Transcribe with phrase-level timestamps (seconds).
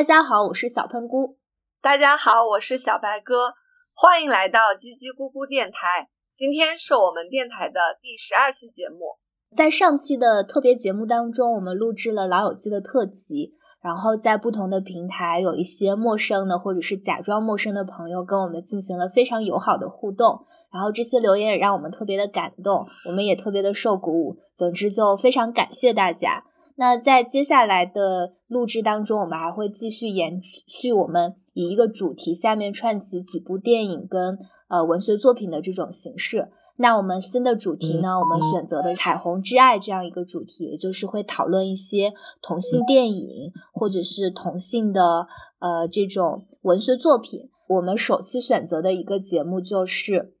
[0.00, 1.36] 大家好，我是小喷菇。
[1.82, 3.52] 大家好，我是小白哥。
[3.92, 6.08] 欢迎来到叽叽咕咕电台。
[6.34, 9.18] 今天是我们电台的第十二期节目。
[9.54, 13.52] 在上期的特别节目当中，我们录制了《老友记》的特辑，
[13.82, 20.46] 然后在不同的平台有一些陌生的或者是假装陌生的朋友跟我们进行了非常友好的互动。
[20.72, 24.38] 然后这些留言也让我们特别的感动，我们也特别的受鼓舞。
[24.54, 26.46] 总之就非常感谢大家。
[26.80, 36.48] 那在接下来的录制当中，我们还会继续延续我们以一个主题下面串起几部电影跟呃文学作品的这种形式。
[36.76, 45.26] 那我们新的主题呢，我们选择的“彩虹之爱”这样一个主题，也就是会讨论一些同性电影或者是同性的
[45.58, 47.50] 呃这种文学作品。
[47.68, 50.32] 我们首期选择的一个节目就是。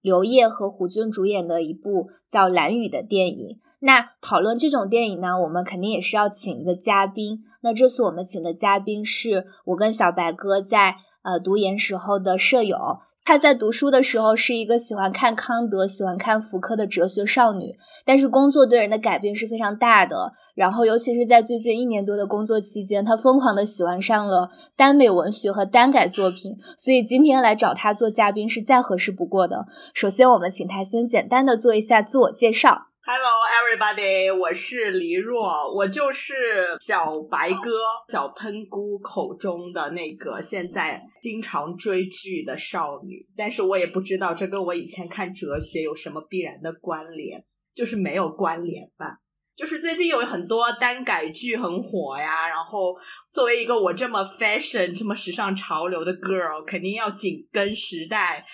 [0.00, 3.58] 刘烨和胡军主演的一部叫《蓝雨》的电影。
[3.80, 7.44] 那讨论这种电影呢，我们肯定也是要请一个嘉宾。
[7.60, 13.00] 那这次我们请的嘉宾是我跟小白哥在呃读研时候的舍友。
[13.28, 17.76] 她在读书的时候是一个喜欢看康德、喜欢看福柯的哲学少女，
[18.06, 20.32] 但是工作对人的改变是非常大的。
[20.54, 24.48] 然后，尤其是在最近一年多的工作期间，她疯狂的喜欢上了
[24.78, 26.56] 耽美文学和耽改作品。
[26.78, 29.66] 所以今天来找她做嘉宾是再合适不过的。
[29.92, 32.87] 首先，我们请她先简单的做一下自我介绍。
[33.10, 37.70] Hello everybody，我是黎若，我就是小白鸽、
[38.12, 47.42] 小喷菇口中的那个现在经常追剧的少女，但是我也不知道这跟我以前看哲学有什么必然的关联，
[47.74, 49.16] 就是没有关联吧。
[49.56, 52.94] 就是最近有很多耽改剧很火呀，然后
[53.32, 58.44] 作为一个我这么 fashion、这么时尚潮流的 girl，肯定要紧跟时代，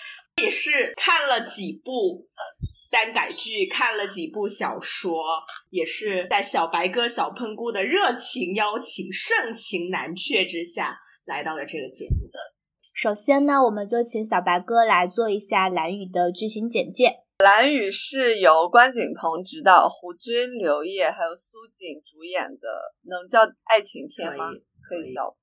[0.41, 2.29] 也是看了几部。
[2.95, 5.21] 耽改剧看了几部小说，
[5.71, 12.31] 也是在小白哥、小喷菇的热情邀请、盛情难却之下来到了这个节目。
[12.93, 17.07] 首先呢，我们就请小白哥来做一下《蓝宇》的剧情简介。
[17.45, 24.45] 《蓝宇》是由关锦鹏执导，胡军、刘烨还有苏锦主演的，能叫爱情片吗？
[24.89, 25.35] 可以叫，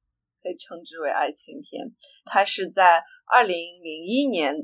[0.41, 1.83] 可以称之为爱情片。
[2.23, 4.55] 它是在二零零一年。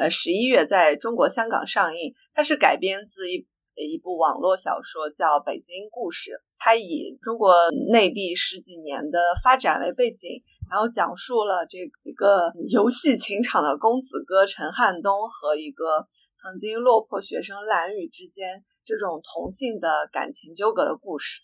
[0.00, 2.14] 呃，十一月在中国香港上映。
[2.32, 6.30] 它是改编自一一部网络小说，叫《北京故事》。
[6.56, 7.54] 它以中国
[7.92, 21.42] 内地十几年的发展为背景，然后讲述了这一个游戏情场的公子哥陈汉东和一个曾经落魄学生蓝雨之间这种同性的感情纠葛的故事。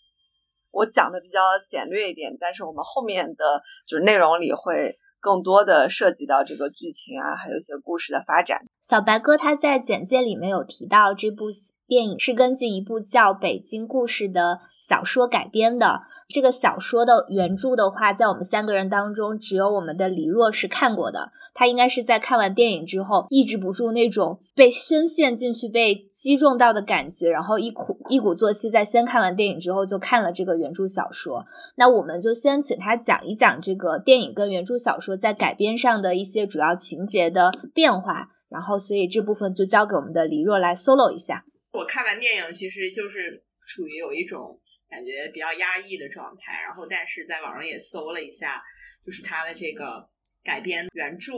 [0.71, 4.97] 我讲的比较简略一点，但是我们后面的就是内容里会。
[5.27, 8.61] 更多的涉及到这个剧情啊，还有一些故事的发展。
[8.87, 11.47] 小白哥他在简介里面有提到，这部
[11.85, 14.59] 电影是根据一部叫《北京故事》的。
[14.87, 15.99] 小说改编的
[16.29, 21.33] 这个小说的原著的话，在我们三个人当中，只有我们的李若是看过的。
[21.53, 31.45] 他应该是在看完电影之后，抑制不住那种被深陷进去、被击中到的感觉，然后一鼓一鼓作气，在先看完电影之后就看了这个原著小说。
[31.75, 38.31] 那我们就先请他讲一讲这个电影跟原著小说在改编上的一些主要情节的变化。
[38.49, 41.45] 然后，所以这部分就交给我们的李若来 solo 一下。
[41.71, 44.59] 我看完电影，其实就是处于有一种。
[44.89, 48.63] 感觉比较压抑的状态，然后但是在网上也搜了一下，
[49.05, 50.07] 就是他的这个
[50.41, 51.33] 改编原著，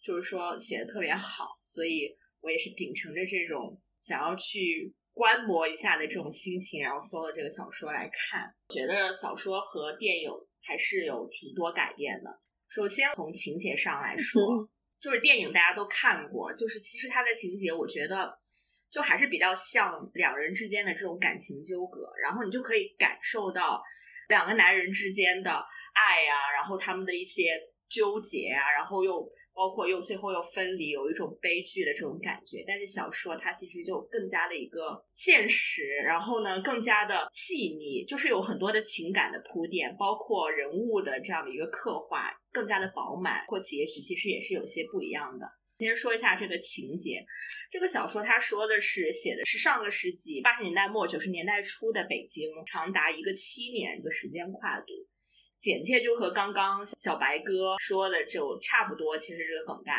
[0.00, 8.54] 就是说写的特别好，所以我也是秉承着这种想要去观摩一下的这种心情，然后搜了这个小说来看。
[8.68, 10.30] 觉得小说和电影
[10.60, 12.30] 还是有挺多改变的。
[12.68, 14.68] 首先从情节上来说，
[15.00, 18.38] 就是电影大家都看过，就是其实它的情节，我觉得。
[18.92, 23.82] 就还是比较像两人之间的这种感情纠葛，然后你就可以感受到
[24.28, 25.50] 两个男人之间的
[25.94, 27.58] 爱呀，然后他们的一些
[27.88, 32.64] 纠结啊，然后又包括又最后又分离，有一种悲剧的这种感觉。
[32.66, 45.46] 但是小说它其实就更加的一个现实，然后呢更加的细腻，就是有很多的情感的铺垫，包括人物的这样的一个刻画更加的饱满，或结局其实也是有些不一样的。
[45.78, 47.24] 先说一下这个情节，
[47.68, 54.86] 这个小说他说的是写的是上个世纪八十年代末九十年代初的北京，长达一个七年的时间跨度。
[55.62, 59.92] 简介就和刚刚小白哥说的就差不多，其实这个梗概，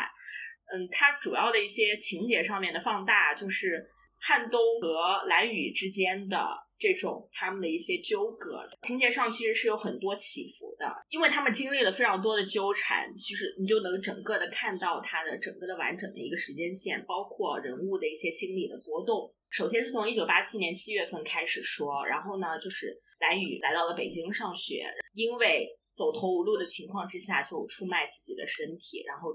[0.72, 3.84] 嗯，它主要的一些情节上面的放大，就是
[4.20, 6.38] 汉东和蓝雨之间的。
[6.76, 19.32] 这种他们的一些纠葛，情节上其实是有很多起伏的，因为他们经历了非常多的纠缠，其实你就能整个的看到它的整个的完整的一个时间线，包括人物的一些心理的波动。
[19.50, 24.84] 首先是从一九八七年七月份开始说，然后呢，就是蓝雨来到了北京上学，
[25.14, 29.32] 因为走投无路的情况之下，就出卖自己的身体，然后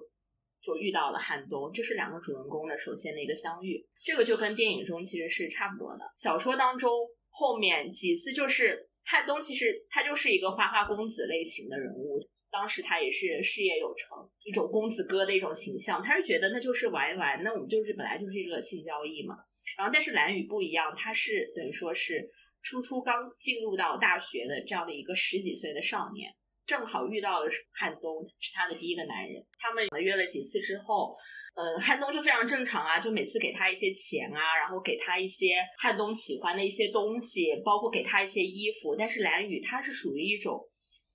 [0.62, 1.72] 就遇到了汉东。
[1.74, 6.02] 这是两个主人公的首先的一个相遇，这个就跟电影中其实是差不多的。
[6.18, 6.92] 小说当中
[7.30, 12.20] 后面几次就是汉东，其实他就是一个花花公子类型的人物，
[12.52, 16.04] 当时他也是事业有成，一种公子哥的一种形象。
[16.04, 19.36] 他是觉得那就是玩一玩，那我们就是本来就是一个性交易嘛。
[19.78, 22.30] 然后但是蓝宇不一样，他是等于说是
[22.62, 26.32] 初初刚进入到大学的这样的一个十几岁的少年。
[26.66, 29.44] 正好遇到了汉东，是他的第一个男人。
[29.58, 31.18] 他们约了几次之后，
[31.56, 38.96] 呃，汉东就非常正常啊，就每次给他一些钱啊，然后给他一些汉东喜欢的一些东西，包括给他一些衣服。
[38.96, 40.64] 但是蓝宇他是属于一种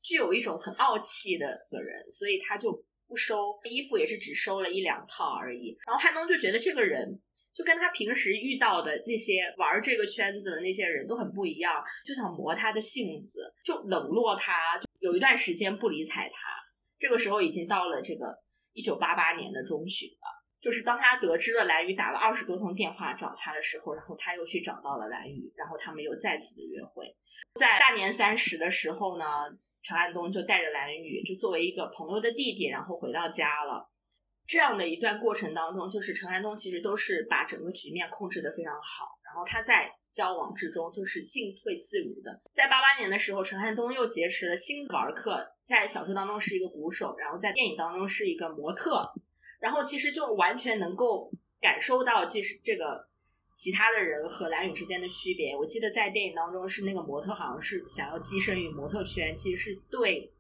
[0.03, 2.73] 具有一种很傲气的个人，所以他就
[3.07, 5.77] 不收衣服，也是只收了一两套而已。
[5.87, 7.23] 然后汉东就觉得这个人。
[7.55, 16.49] 就跟他平时遇到的那些玩这个圈子的那些人都很不一样，就想磨他的性子，就冷落他，就有一段时间不理睬他。
[16.99, 18.37] 这个时候已经到了这个
[18.73, 20.27] 一九八八年的中旬了，
[20.61, 27.15] 就是当他得知了蓝宇打了二十多通电话找他的时候，然后他又去找到了蓝宇，然后他们又再次的约会。
[27.55, 29.25] 在大年三十的时候呢，
[29.83, 33.89] 陈安东就带着蓝宇，就作为一个朋友的弟弟，然后回到家了。
[34.47, 42.41] 这样的一段过程当中，就是陈安东其实都是把整个局面控制的非常好，然后他在交往之中就是进退自如的。
[42.53, 49.11] 在八八年的时候，陈汉东又结识了新玩客，在小说当中是一个鼓手，然后在电影当中是一个模特，
[49.61, 53.09] 然后其实就完全能够感受到就是这个
[53.55, 55.57] 其他的人和蓝宇之间的区别。
[55.57, 60.31] 我记得在电影当中是那个模特好像是想要跻身于模特圈，其实是对。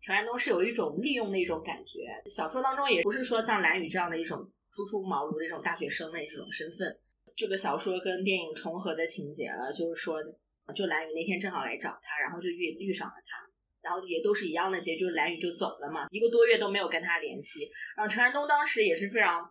[0.00, 4.38] 陈安东是有一种利用的一种感觉，小说当中也不是说像蓝宇这样的一种
[4.72, 6.98] 初出茅庐的这种大学生的这种身份。
[7.36, 10.22] 这个小说跟电影重合的情节了，就是说，
[10.74, 13.46] 就蓝宇那天正好来找他，然后就遇遇上了他，
[13.82, 17.70] 然后也都是一样的结局，蓝宇就走了嘛，一个多月都没有跟他联系。
[17.96, 19.50] 然后陈安东当时也是非常，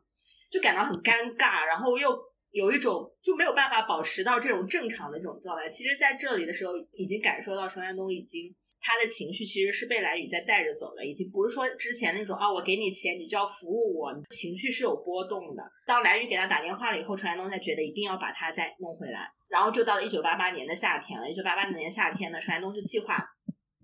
[0.49, 2.28] 就感到很尴尬，然后又。
[2.51, 5.69] 有一种就没有办法保持到这种正常的这种状态。
[5.69, 15.63] 其实，在这里的时候，已经感受到陈安东已经他的情绪其实是被蓝宇在带着走了，已经不是说之前那种啊，我给你钱你就要服务我，情绪是有波动的。
[15.85, 19.31] 当蓝宇给他打电话了以后，陈安东才觉得一定要把他再弄回来。
[19.47, 21.27] 然后就到了一九八八年的夏天了。
[21.27, 23.17] 一九八八年夏天呢，陈安东就计划。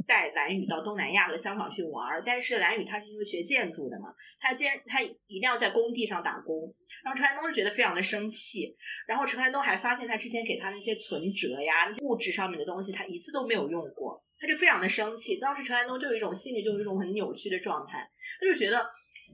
[0.07, 6.73] 带蓝宇到东南亚和香港去玩，但是蓝宇他是因为学建筑的嘛，他既然他一定要在工地上打工，
[7.03, 8.75] 然后陈安东就觉得非常的生气，
[9.07, 15.37] 然后陈安东还发现他之前给他那些存折呀、那些物质上面的东西，他一次都没有用过，他就非常的生气。
[15.37, 18.07] 当时陈安东就有一种心里就有一种很扭曲的状态，
[18.39, 18.85] 他就觉得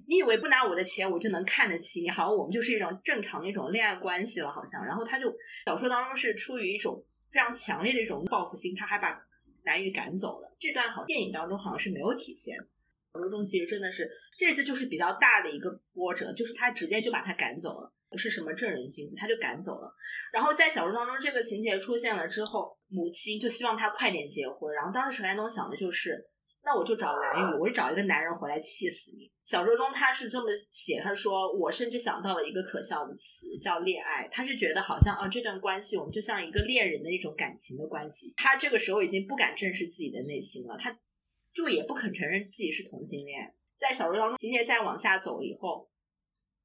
[0.08, 4.86] 你以为不拿我的钱我就能看得起你，好像我们就是一种正常的一种恋爱关系了，好像。
[4.86, 5.34] 然后他就
[5.66, 9.22] 小说当中是出于一种非常强烈的一种报复心，他还把。
[9.63, 12.58] 蓝玉赶走了，这段好电影当中好像是没有体现。
[13.13, 19.94] 小说中其实真的是这次就是比较大的一个波折，就是他直接就把他赶走了，不是什么正人君子，他就赶走了。
[20.31, 24.74] 然后在小说当中这个情节出现了之后，母亲就希望他快点结婚。
[24.74, 26.28] 然后当时陈安东想的就是。
[26.63, 29.31] 那我就找蓝宇，我就找一个男人回来气死你。
[29.44, 34.28] 小说中他是这么写，他说我甚至想到了一个可笑的词，叫恋爱。
[34.31, 38.31] 他是觉得好像啊，这段关系我们就像一个恋人的一种感情的关系。
[38.38, 40.96] 他这个时候已经不敢正视自己的内心了，他
[41.52, 43.54] 就也不肯承认自己是同性恋。
[43.75, 45.89] 在小说当中情节再往下走以后，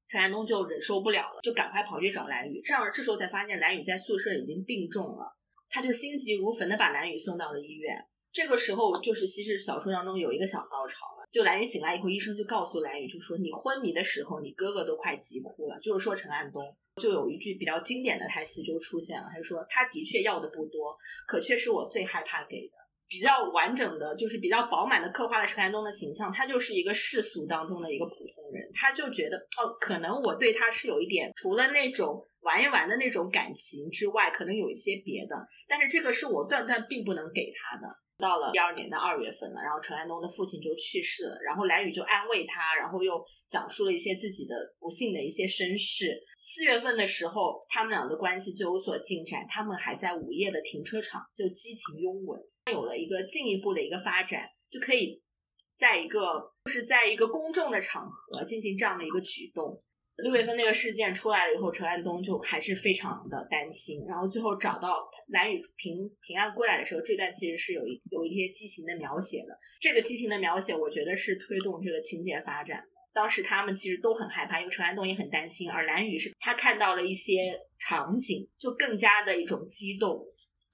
[0.07, 2.61] 陈安东就忍受不了了，就赶快跑去找蓝宇。
[2.61, 5.35] 这样这时候才发现蓝宇在宿舍已经病重了，
[5.67, 7.97] 他就心急如焚的把蓝宇送到了医院。
[8.37, 11.25] 这个时候，就是其实小说当中有一个小高潮了。
[11.31, 15.79] 就蓝宇醒来以后，医生就告诉蓝宇，就说你昏迷的时候，你哥哥都快急哭了。
[15.79, 16.61] 就是说陈安东
[17.01, 22.73] 就有一句比较经典的台词就出现了，他就说他的确要的不多，可却是我最害怕给的。
[23.07, 26.31] 比较完整的，就是比较饱满的刻画了陈安东的形象。
[26.31, 35.35] 他就是一个世俗当中的一个普通人，他就觉得哦，可能我对他是有一点，除了那种玩一玩的那种感情之外，可能有一些别的。
[35.67, 37.87] 但是这个是我断断并不能给他的。
[38.17, 46.19] 到了第二年的二月份了，然后陈安东的父亲就去世了，然后蓝宇就安慰他，然后又讲述了一些自己的不幸的一些身世。
[46.39, 55.21] 四月份的时候，他们俩的关系就有所进展，他们还在午夜的停车场就激情拥吻，有了一个进一步的一个发展，就可以
[55.75, 59.79] 在一个就是在一个公众的场合进行这样的一个举动。
[60.23, 64.03] 六月份那个事件出来了以后，陈安东就还是非常的担心。
[64.07, 69.57] 然后最后找到蓝宇平平安归来的时候，这段其实是有一有一些激情的描写的。
[69.79, 72.83] 这个激情的描写，我觉得是推动这个情节发展。
[73.13, 80.23] 当时他们其实都很害怕，因为陈安东也很担心，而蓝宇是他看到了一些场景，就更加的一种激动。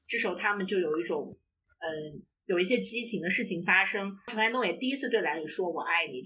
[0.07, 1.37] 这时候他们就有一种
[1.79, 4.11] 嗯有一些激情的事情发生。
[4.27, 6.21] 陈安东也第一次对蓝宇说“我爱你”，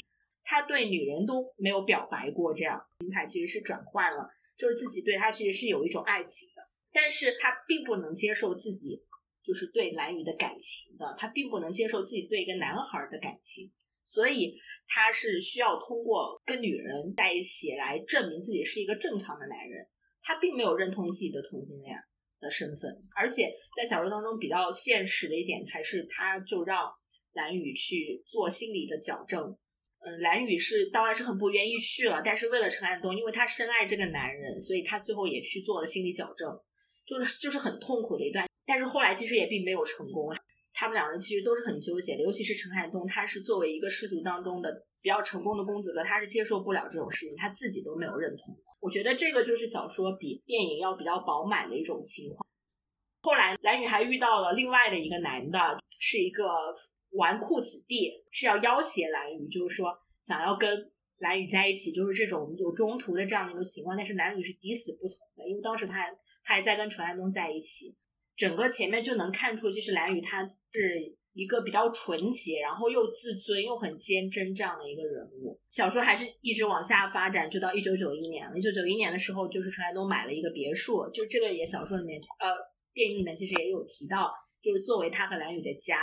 [0.49, 6.61] 他对女人都没有表白过，这样心态其实是转换了，就是自己对他其实是有一种爱情的，
[6.93, 9.03] 但是他并不能接受自己
[9.43, 13.69] 就是对蓝宇的感情的，他并不能接受自己对一个男孩的感情，
[14.05, 19.85] 所以他是需要通过跟女人在一起来证明自己是一个正常的男人，
[20.23, 21.95] 他并没有认同自己的同性恋。
[22.39, 26.87] 的身份，而且在小说当中比较现实的一点，还是他就让
[27.33, 29.57] 蓝宇去做心理的矫正。
[30.07, 36.49] 嗯，蓝宇是当然是很不愿意去了，但是为了陈安东，因为他深爱这个男人，所以他最后也去做了心理矫正，
[37.05, 38.47] 就就是很痛苦的一段。
[38.65, 40.33] 但是后来其实也并没有成功，
[40.73, 44.71] 他们两人其实都是很纠结的，尤其是陈汉东，他是作为一个世俗当中的
[45.01, 48.57] 比较成功的公子哥，他是接受不了这种事情，他自己都没有认同。
[48.79, 52.47] 我觉得这个就是小说比电影要比较饱满的一种情况。
[53.23, 55.59] 后来蓝宇还遇到了另外的一个男的，
[55.99, 56.43] 是一个
[57.17, 63.97] 纨绔子弟，是要要挟蓝雨，就是说想要跟蓝雨在一起，就是这种有中途的这样的一个情况。
[63.97, 66.09] 但是蓝雨是抵死不从的，因为当时他还
[66.43, 67.95] 他还在跟陈安东在一起，
[68.35, 71.17] 整个前面就能看出，其实蓝宇他是。
[71.37, 75.55] 一个比较纯洁，然后又自尊又很坚贞这样的一个人物。
[75.69, 78.57] 小说还是一直往下发展，就到一九九一年了。
[78.57, 82.49] 一九九一年的时候，就是陈安东买了一个别墅，就这个也小说里面，呃，
[82.91, 85.97] 电影里面其实也有提到，就是作为他和蓝宇的家。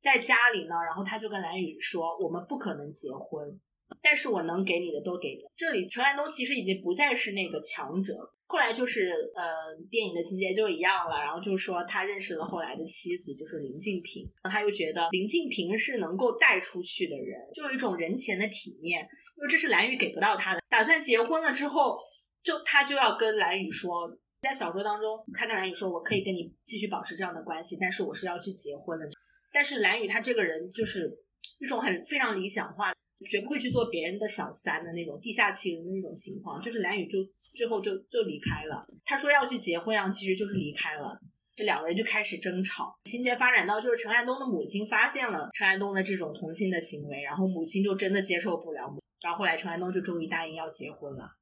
[0.00, 3.60] 在家里呢，然后他就跟蓝宇说：“我们不可能结婚，
[4.00, 8.14] 但是我能给你的都给你。”这里陈安东其实已经不再是那个强者。
[8.46, 9.44] 后来就是，呃，
[9.90, 11.18] 电影的情节就一样了。
[11.18, 14.26] 然后就说，他认识了后来的妻子，就是林静平。
[14.44, 19.02] 他又觉得林静平是能够带出去的人，就有一种人前的体面，
[19.36, 20.62] 因为这是蓝宇给不到他的。
[20.70, 21.94] 打算结婚了之后，
[22.42, 24.08] 就他就要跟蓝宇说，
[24.40, 29.08] 在小说当中，他跟蓝宇说，我可以跟你继续保持这样的关系，但是我是要去结婚的。
[29.52, 31.10] 但是蓝宇他这个人就是
[31.58, 32.92] 一种很非常理想化，
[33.28, 36.60] 绝不会去做别人的小三的那种地下情人的那种情况。
[36.60, 37.18] 就是蓝宇就。
[37.54, 38.86] 最后就就离开了。
[39.04, 41.18] 他说要去结婚，啊其实就是离开了。
[41.56, 42.94] 这两个人就开始争吵。
[43.04, 48.94] 情节发展到就是陈安东的母亲发现了陈安东的这种同性的行为，然后母亲就真的接受不了。
[49.22, 51.37] 然后后来陈安东就终于答应要结婚了。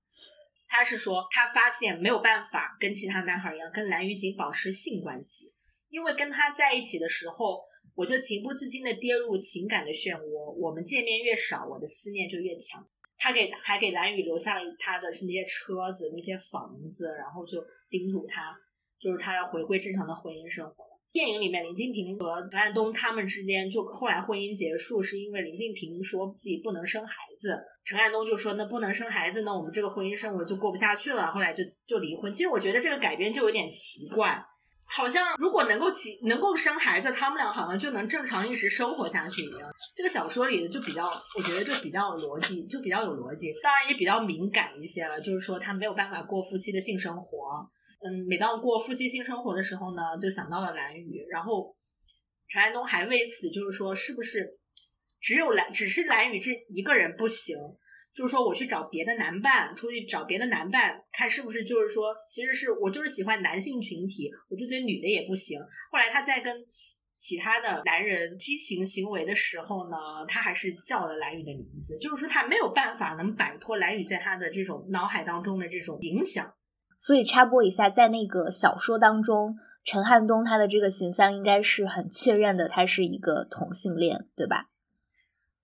[0.69, 5.53] 他是说他发现没有办法跟其他男孩一样跟蓝雨锦保持性关系，
[5.89, 7.63] 因为跟他在一起的时候，
[7.95, 10.53] 我就情不自禁的跌入情感的漩涡。
[10.55, 12.87] 我们见面越少，我的思念就越强。
[13.17, 18.55] 他给还给蓝宇留下了他的是那些车子、那些房子，然后就叮嘱他，
[18.99, 20.96] 就是他要回归正常的婚姻生活了。
[21.17, 32.31] 电影里面，林静平和陈安东他们之间就后来婚姻结束，是因为林静平说自己不能生孩子，陈安东就说那不能生孩子，那我们这个婚姻生活就过不下去了，后来就就离婚。
[32.35, 34.39] 其实我觉得这个改编就有点奇怪。
[34.89, 39.63] 好像如果能够结能够生孩子，他们俩好像就能正常一直生活下去一样。
[39.97, 43.51] 这个小说里的就比较，我觉得就比较有逻辑，就比较有逻辑。
[43.63, 47.67] 当然也比较敏感一些了，就是说他没有办法过夫妻的性生活。
[48.07, 51.27] 嗯，每当过夫妻性生活的时候呢，就想到了蓝宇。
[51.29, 51.75] 然后
[52.49, 54.59] 陈安东还为此就是说，是不是
[55.21, 57.57] 只有蓝，只是蓝宇这一个人不行？
[58.15, 65.61] 就是说，我去找别的男伴，出去找别的男伴，看是不是就是说，其实是我就是喜欢男性群体，我就对女的也不行。
[65.93, 66.65] 后来他在跟
[67.19, 69.97] 其他的男人激情行为的时候呢，
[70.27, 76.51] 他还是叫了蓝宇的名字，就是说他没有办法能摆脱蓝宇在他的这种脑海当中的这种影响。
[76.99, 84.71] 所以插播一下，在那个小说当中，陈汉东他的这个形象应该是很确认的，他是一个同性恋，对吧？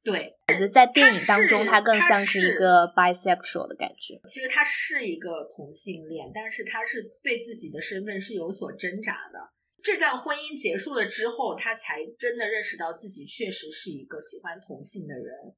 [0.05, 4.21] 对，我觉得在电影当中，他更像是一个 bisexual 的感觉。
[4.27, 9.39] 其实他是一个同性恋，但是他是对自己的身份是有所挣扎的。
[9.81, 15.55] 这段婚姻结束了之后，他才真的认识到自己确实是一个喜欢同性的人。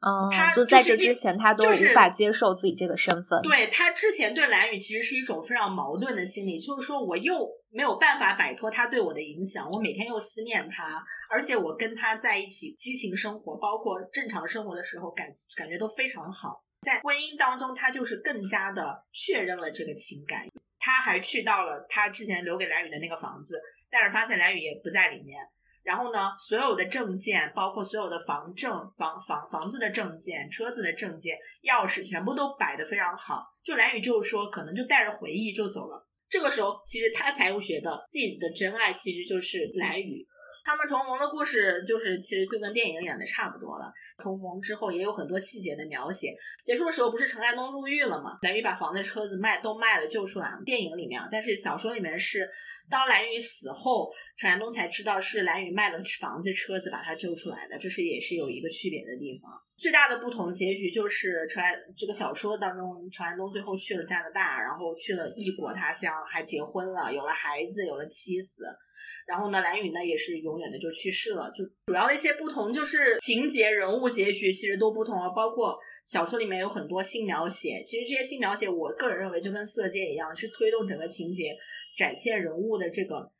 [0.00, 3.42] 哦，他就在这之前，他都无法接受自己这个身份。
[3.42, 15.26] 对他之前对蓝宇其实是一种非常矛盾的心理，就是说我又没有办法摆脱他对我的影响，我每天又思念他，而且我跟他在一起激情生活，包括正常生活的时候感
[15.56, 16.62] 感觉都非常好。
[16.82, 20.46] 在婚姻当中，他就是更加的确认了这个情感。
[20.78, 25.36] 他还去到了他之前留给蓝宇的那个房子，但是发现蓝宇也不在里面。
[25.88, 33.42] 然后呢，所有的证件，包括所有的房证、房房房子的证件、车子的证件、钥匙，全部都摆的非常好。
[33.64, 36.06] 就蓝宇就是说，可能就带着回忆就走了。
[36.28, 40.22] 这个时候，其实他才会觉得自己的真爱其实就是蓝宇，
[40.64, 43.92] 他们重逢的故事就是其实就跟电影演的差不多了。
[44.18, 46.34] 重逢之后也有很多细节的描写。
[46.64, 48.38] 结束的时候不是陈安东入狱了吗？
[48.42, 50.60] 蓝宇把房子、车子卖都卖了救出来了。
[50.64, 52.48] 电影里面，但是小说里面是
[52.90, 57.78] 当蓝宇死后，陈安东才知道是蓝宇卖了房子、车子把他救出来的。
[57.78, 59.50] 这是也是有一个区别的地方。
[59.76, 68.64] 最大的不同结局就是陈安这个小说当中，陈安东最后去了加拿大，然后去了异国他乡，还结婚了，有了孩子，有了妻子。
[69.26, 71.50] 然后呢，蓝宇呢也是永远的就去世了。
[71.54, 75.28] 就主要的一些不同，就是情节、人物、结局其实都不同啊。
[75.30, 81.54] 包括小说里面有很多新描写，其实这些新描写，我个人认为就跟《色戒》一样，是推动整个情节、
[81.96, 83.30] 展现人物的这个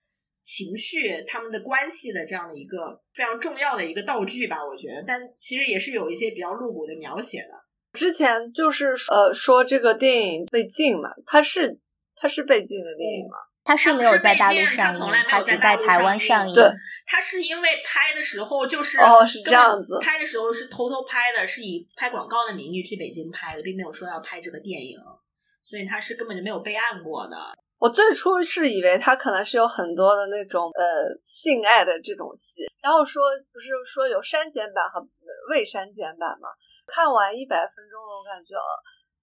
[0.42, 4.56] 情绪、他们的关系的这样的一个非常重要的一个道具吧。
[4.66, 7.54] 我觉得，但其实也是有一些比较露骨的描写的。
[7.94, 11.80] 之前就是呃说这个电影被禁嘛，它是
[12.14, 13.36] 它是被禁的电影吗？
[13.68, 16.54] 它是没有在大陆上映，他只在台湾上映。
[16.54, 16.64] 对，
[17.04, 24.96] 它是因为拍的时候就是哦是这样子，拍的时候是偷偷拍的，是以拍广告的名义去北京拍的，并没有说要拍这个电影，
[25.62, 27.36] 所以他是根本就没有备案过的。
[27.76, 33.22] 我最初是以为他可能是有很多的那种呃性爱的这种戏，然后说
[33.52, 35.06] 不是说有删减版和
[35.50, 36.48] 未删减版嘛？
[36.86, 38.56] 看完一百分钟的，我感觉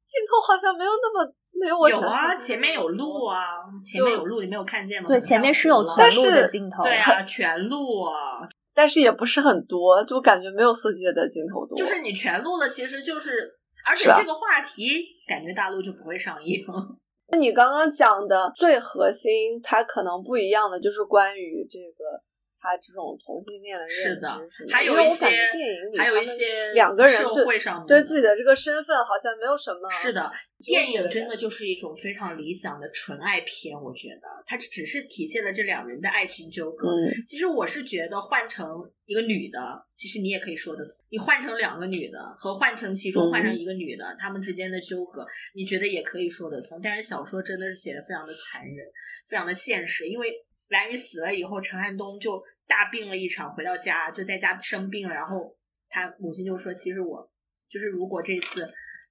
[0.06, 1.34] 镜头好像没有那么。
[1.58, 3.40] 没有我有啊，前面有路啊，
[3.82, 5.08] 前面有路，你没有看见吗？
[5.08, 11.78] 对，前面是有全路的镜头，对啊，全路啊，但是也不是很多，就感觉没有四 G 的镜头多。
[11.78, 13.58] 就是你全录了，其实就是，
[13.88, 16.62] 而且这个话题感觉大陆就不会上映。
[17.32, 22.22] 那你刚刚讲的最核心，它可能不一样的就是关于这个。
[22.66, 24.28] 他这种同性恋的认知是的，
[24.72, 29.88] 还有一些电影里，还有一些两个人社会上对自己的这个身份好像没有什么。
[29.92, 30.32] 是的，
[30.66, 36.90] 电影真的就是一种非常理想的纯爱片，我觉得它只是体现了这两人的爱情纠葛。
[37.28, 38.68] 其实我是觉得换成
[39.06, 46.80] 一个女的，其实你也可以说的，你换成两个女的和换成其中换成一个女的，他们之间的纠葛，你觉得也可以说得通。
[46.82, 48.86] 但是小说真的是写的非常的残忍，
[49.28, 50.34] 非常的现实，因为
[50.72, 52.42] 蓝宇死了以后，陈汉东就。
[52.68, 55.56] 大病了一场，回到家就在家生病了，然后
[55.90, 57.32] 他母亲就说：“其实我
[57.70, 58.64] 就是如果这次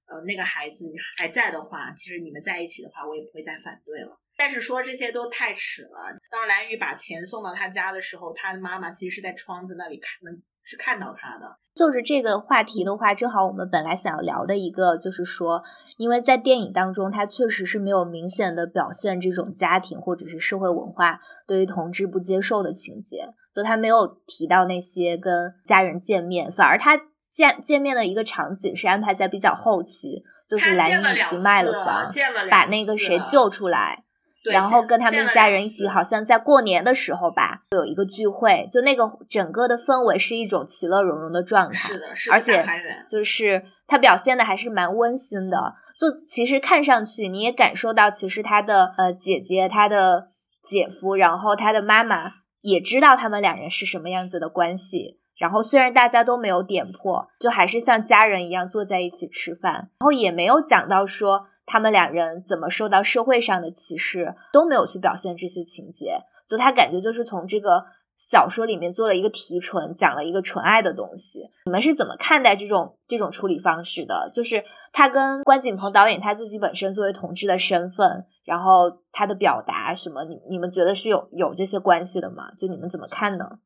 [0.07, 0.85] 呃那个孩子
[1.17, 4.19] 还在的话，其实你们在一起的话，我也不会再反对了。
[4.37, 6.17] 但是说这些都太迟了。
[6.29, 11.59] 当蓝雨把钱送到他家的时候，他的妈妈其实是在窗子那里开门是看到他的。
[11.75, 15.61] 就是这个话题的话，正好我们本来想要聊的一个，就是说，
[15.97, 23.33] 因为在电影当中，他确实是没有明显的表现这种家庭或者是社会文化对于同志不接受的情节。
[23.53, 26.97] 就他没有提到那些跟家人见面，反而他
[27.29, 32.07] 见见面的一个场景是安排在比较后期，就是蓝宇已经卖了房，
[32.49, 34.04] 把那个谁救出来，
[34.51, 42.65] 然后跟他们一家人一起，好像在过年的时候吧，有一个聚会，就那个整个的氛围是一种其乐融融的状态，是的，而且
[43.09, 50.29] 就是他表现的还是蛮温馨的，就其实看上去你也感受到，其实他的呃姐姐、他的
[50.63, 52.31] 姐夫，然后他的妈妈。
[52.61, 67.83] 也知道他们两人是什么样子的关系，然后虽然大家都没有点破，就还是像家人一样坐在一起吃饭，然后也没有讲到说他们两人怎么受到社会上的歧视，都没有去表现这些情节，就他感觉就是从这个
[68.17, 71.49] 小说里面做了一个提纯，讲了一个纯爱的东西。
[71.65, 74.31] 你们是怎么看待这种这种处理方式的？
[74.33, 78.25] 就是他跟关锦鹏导演他自己本身作为同志的身份。
[78.45, 82.51] 然后他的表达什么，你你们觉得是有有这些关系的吗？
[82.55, 83.57] 就你们怎么看呢？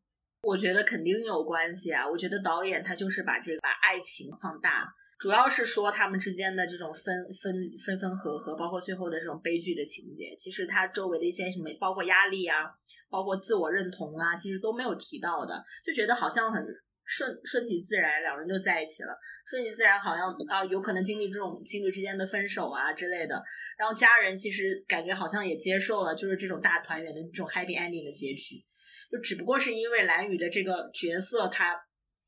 [0.43, 2.07] 我觉得肯定有关系啊！
[2.09, 4.87] 我觉得导演他就是把这个把爱情放大，
[5.19, 7.53] 主要是说他们之间的这种分分
[7.85, 10.35] 分分合合，包括最后的这种悲剧的情节。
[10.37, 12.65] 其实他周围的一些什么，包括压力啊，
[13.09, 16.65] 包括自我认同啊，其实都没有提到的，就觉得好像很。
[17.11, 19.17] 顺顺其自然，两人就在一起了。
[19.49, 23.43] 顺其自然，好像啊，有可能经历这种情侣之间的分手啊之类的。
[23.79, 28.63] 然后家人其实感觉好像也接受了，就是这种大团圆的这种 happy ending 的结局。
[29.11, 31.75] 就只不过是因为蓝宇的这个角色他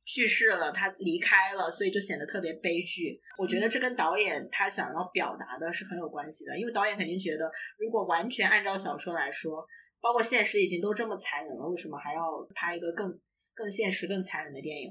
[0.06, 3.20] 去世了，他离开了，所以就显得特别悲剧。
[3.38, 9.66] 我觉得这跟导演他想要表达的是很有关系的，因为导演肯定觉得，如果完全按照小说来说，
[10.02, 12.22] 包括现实已经都这么残忍了，为什么还要
[12.56, 13.20] 拍一个更？
[13.54, 14.90] 更现实、更残忍的电影，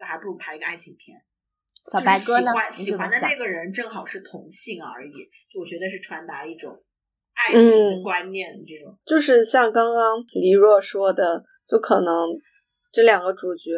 [0.00, 1.14] 那还不如拍一个爱情片。
[1.92, 2.50] 小白哥呢？
[2.72, 5.12] 喜欢的那个人正好是同性而已，
[5.60, 6.72] 我觉得是传达一种
[7.36, 8.48] 爱情观念。
[8.66, 12.30] 这种就是像刚刚黎若说的，就可能
[12.90, 13.70] 这两个主角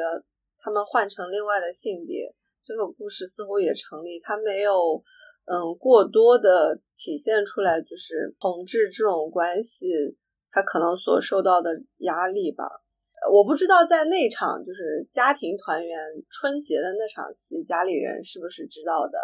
[0.61, 4.21] 他们换成另外的性别，这个故事似乎也成立。
[4.21, 5.03] 他没有
[5.47, 9.89] 嗯过多的体现出来，就是同志这种关系
[10.51, 12.65] 他可能所受到的压力吧。
[13.31, 15.99] 我不知道在那场就是家庭团圆
[16.31, 19.19] 春节的那场戏，家里人是不是知道的？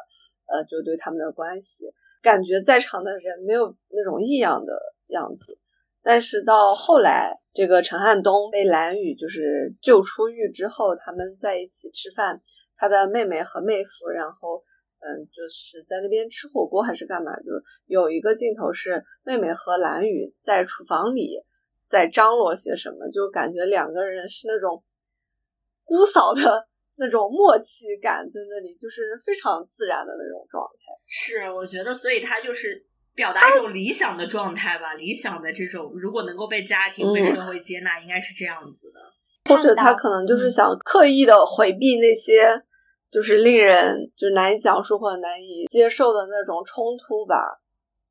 [0.46, 1.86] 呃，就对他们的关系，
[2.22, 5.58] 感觉在场的人没有那种异样的样子。
[6.08, 12.40] 但是到后来，这个陈汉东被蓝宇就是救出狱之后，他们在一起吃饭，
[12.76, 14.62] 他的妹妹和妹夫，然后
[15.00, 17.34] 嗯，就是在那边吃火锅还是干嘛？
[17.38, 17.50] 就
[17.86, 21.42] 有一个镜头是妹妹和蓝宇在厨房里
[21.88, 24.84] 在张罗些什么，就感觉两个人是那种
[25.82, 30.94] 姑嫂的那种默契感在那里，就是非常自然的那种状态。
[31.08, 32.86] 是，我觉得，所以他就是。
[33.16, 39.00] 表达一种理想的状态吧，理想的这种，如果能够被家庭、被社会接纳，应该是这样子的。
[39.48, 42.62] 或者他可能就是想刻意的回避那些，
[43.10, 47.60] 就是令人就难以讲述或者难以接受的那种冲突吧。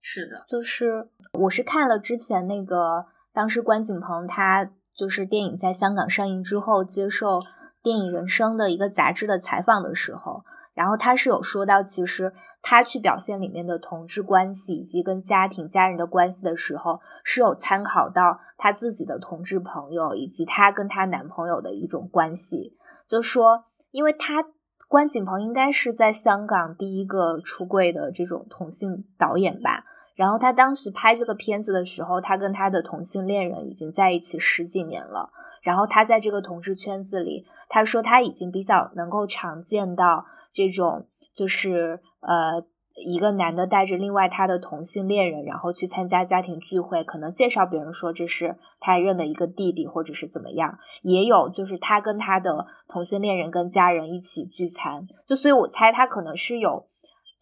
[0.01, 7.39] 是的，就是我是看了之前那个，当时关锦鹏他就是电影在香港上映之后接受
[7.83, 10.43] 《电影人生》的一个杂志的采访的时候。
[10.75, 22.77] 然后他是有说到，其实他去表现里面的同志关系以及跟家庭家人的关系的时候，是有参考到他自己的同志朋友以及他跟他男朋友的一种关系。
[23.07, 24.45] 就说，因为他
[24.87, 29.85] 关锦鹏应该是在香港第一个出柜的这种同性导演吧。
[30.15, 35.29] 然后他当时拍这个片子的时候，他跟他的同性恋人已经在一起十几年了。
[35.61, 42.63] 然后他在这个同志圈子里，他说他已经比较能够常见到这种，就是呃，
[42.95, 50.79] 一个男的带着另外他的同性恋人，然后去参加家庭聚会，可能介绍别人说这是他认的一个弟弟，或者是怎么样。
[51.01, 56.87] 也有就是他跟他的同性恋人跟家人一起聚餐，就所以我猜他可能是有。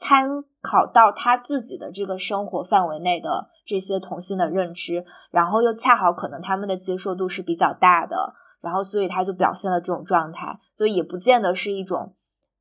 [0.04, 12.16] 参考到他自己的这个生活范围内的这些同性的认知，然后又恰好可能他们的接受度是比较大的，然后所以他就表现了这种状态，所以也不见得是一种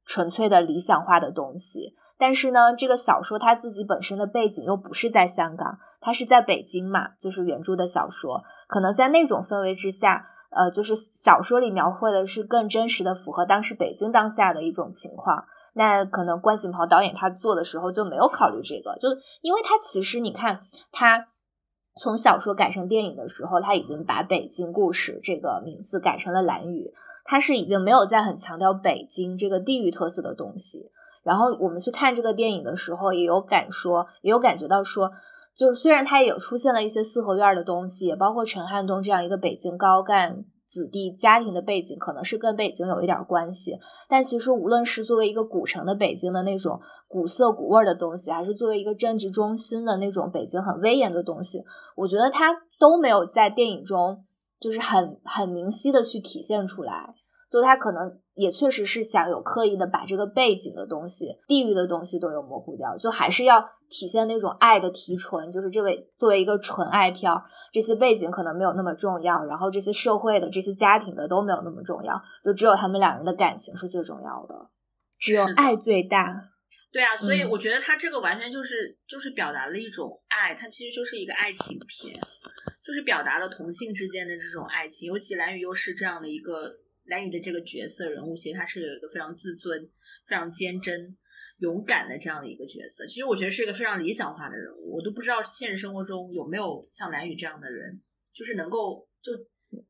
[0.07, 1.96] 纯粹的理想化的东西。
[2.16, 15.46] 但是呢，这个小说它自己本身的背景又不是在香港，它是在北京嘛，就是原著的小说，可能在那种氛围之下，呃，就是小说里描绘的是更真实的符合当时北京当下的一种情况。
[15.75, 19.09] 那可能关锦鹏导演他做的时候就没有考虑这个，就
[19.41, 21.29] 因为他其实你看他
[21.97, 26.93] 从小说改成电影的时候，他已经把北京故事这个名字改成了蓝宇，
[27.25, 30.91] 他是已经没有再很强调北京这个地域特色的东西。
[31.23, 35.11] 然后我们去看这个电影的时候，也有感说，也有感觉到说，
[35.57, 40.45] 就是虽然他也有出现了一些四合院的东西，包括陈汉东这样一个北京高干。
[40.73, 51.63] 子弟家庭的背景可能是跟北京有一点关系，但其实无论是作为一个古城的北京的那种古色古味的东西，还是作为一个政治中心的那种北京很威严的东西，
[51.95, 54.25] 我觉得它都没有在电影中
[54.59, 57.15] 就是很很明晰的去体现出来。
[57.51, 67.31] 就它可能也确实是想有刻意的把这个背景的东西、地域的东西都有模糊掉，就还是要体现那种爱的提纯，就是这位作为一个纯爱片，
[67.73, 74.71] 这些背景可能没有那么重要，然后这些社会的、这些家庭的都没有那么重要，就只有他们两人的感情是最重要的，
[75.18, 76.49] 只有爱最大。
[76.90, 82.18] 对啊，所以我觉得他这个完全就是就是表达了一种爱，它其实就是一个爱情片，
[82.85, 86.71] 就是表达了同性之间的这种爱情，尤其蓝宇又是这样的一个。
[87.05, 89.91] 蓝宇的这个角色人物，其实他是有一个非常自尊、
[90.27, 91.17] 非常坚贞、
[91.59, 93.07] 勇敢的这样的一个角色。
[93.07, 94.97] 其实我觉得是一个非常理想化的人物。
[94.97, 98.01] 我都不知道现实生活中有没有像蓝宇这样的人，
[98.33, 99.33] 就是能够就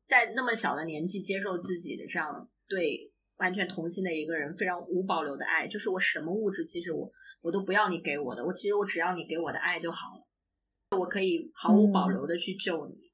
[0.05, 5.67] 在那么小的年纪接受自己的这样对完全同性的一个人非常无保留的爱。
[5.67, 13.12] 就是我什么物质，其实我我都不要你给我的，我其实我只要你给我的爱就好了，我可以毫无保留的去救你。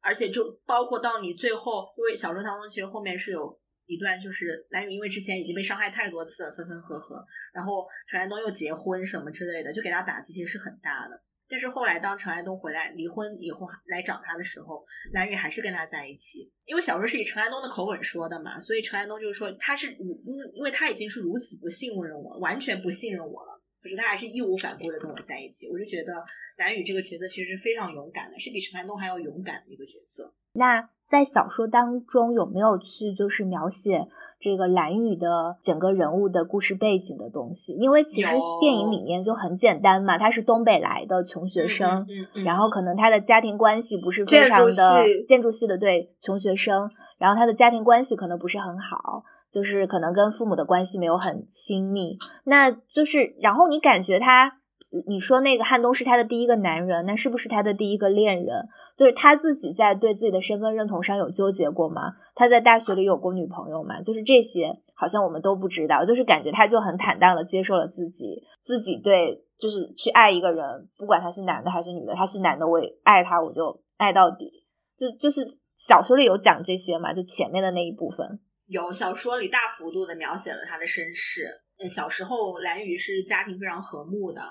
[0.00, 11.22] 而且就包括到你最后，因为小说当中其实后面是有一段，就是蓝宇因为之前已经被伤害太多次了，分分合合，然后陈安东又结婚什么之类的，就给他打击其实是很大的。
[11.50, 16.52] 但是后来当陈安东回来离婚以后来找他的时候，蓝宇还是跟他在一起。
[16.66, 20.06] 因为小说是以陈安东的口吻说的嘛，所以陈安东就是说他是因
[20.54, 23.57] 因为他已经是如此不信任我，完全不信任我了。
[23.82, 26.12] 可是他还是义无反顾的跟我在一起，我就觉得
[26.56, 30.34] 蓝宇这个角色其实非常勇敢的，是比陈寒东还要勇敢的一个角色。
[30.54, 34.08] 那在小说当中有没有去就是描写
[34.40, 37.72] 这个蓝宇的整个人物的故事背景的东西？
[37.74, 38.28] 因为其实
[38.60, 42.04] 电影里面就很简单嘛，他是东北来的穷学生，
[42.44, 49.22] 然后可能他的家庭关系不是非常的建筑系的对穷学生，然后他的家庭关系可能不是很好。
[49.50, 54.58] 就是可能跟父母的关系没有很亲密，那就是然后你感觉他
[55.06, 58.66] 你说那个汉东是他的第一个男人，那是不是他的第一个恋人？
[58.96, 62.14] 就是他自己在对自己的身份认同上有纠结过吗？
[62.34, 64.00] 他在大学里有过女朋友吗？
[64.00, 66.04] 就是这些，好像我们都不知道。
[66.06, 74.50] 就是感觉他就很坦荡的接受了自己，自己对，就是去爱一个人，不管他是男的还是女的，他是男的我也爱他，我就爱到底。
[74.98, 75.42] 就就是
[75.76, 77.12] 小说里有讲这些嘛？
[77.12, 78.40] 就前面的那一部分。
[78.68, 81.50] 有小说里大幅度的描写了他的身世。
[81.78, 84.42] 嗯，小时候蓝宇是家庭非常和睦的，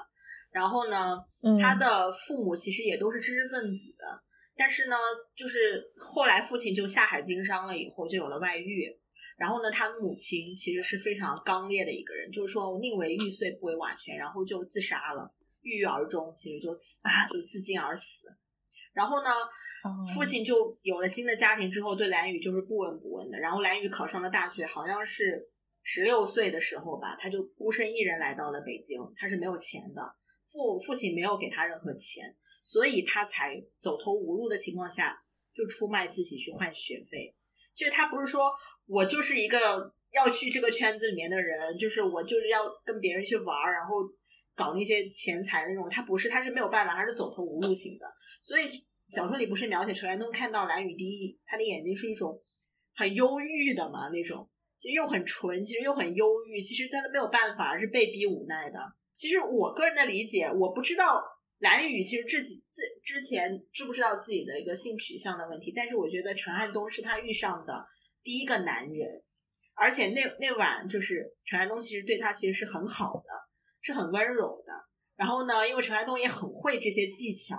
[0.52, 1.18] 然后呢，
[1.60, 3.94] 他的父母其实也都是知识分子，
[4.56, 4.96] 但是呢，
[5.36, 8.98] 就是后来父亲就下海经商了以后，就有了外遇。
[9.38, 18.30] 然后呢，他的母亲其实是非常刚烈的一个人，就是说宁为玉碎不为瓦全，然后就自杀了，郁郁而终，其实就死，就自尽而死。
[18.98, 19.30] 然后呢，
[20.16, 23.38] 父亲就有了新的家庭之后，对蓝宇就是不闻不问的。
[23.38, 25.48] 然后蓝宇考上了大学，好像是
[25.84, 29.00] 十六岁的时候吧，他就孤身一人来到了北京。
[29.16, 30.02] 他是没有钱的，
[30.48, 35.16] 父父亲没有给他任何钱，所以他才走投无路的情况下
[35.54, 37.36] 就出卖自己去换学费。
[37.76, 38.52] 其实他不是说
[38.88, 43.98] 我就是一个要去这个圈子里面的人，就是我就是要跟别人去玩，然后
[44.56, 45.88] 搞那些钱财那种。
[45.88, 48.08] 他不是，他是没有办法，他是走投无路型的，
[48.42, 48.68] 所以。
[49.10, 52.41] 小说里不是描写陈安东看到蓝雨滴，他的眼睛是一种
[52.93, 58.78] 很忧郁的嘛那种，其实又很纯，其实又很忧郁，其实他都没有办法，是被逼无奈的。
[59.15, 61.24] 其实我个人的理解，我不知道
[61.60, 67.88] 蓝雨其实自己自之前知不知道自己的一个性取向的问题，但是我觉得陈汉东是他遇上的
[68.24, 69.24] 第一个男人，
[69.74, 73.30] 而且那那晚就是陈汉东其实对他其实是很好的，
[73.82, 74.74] 是很温柔的。
[75.15, 77.56] 然后呢，因为陈汉东也很会这些技巧。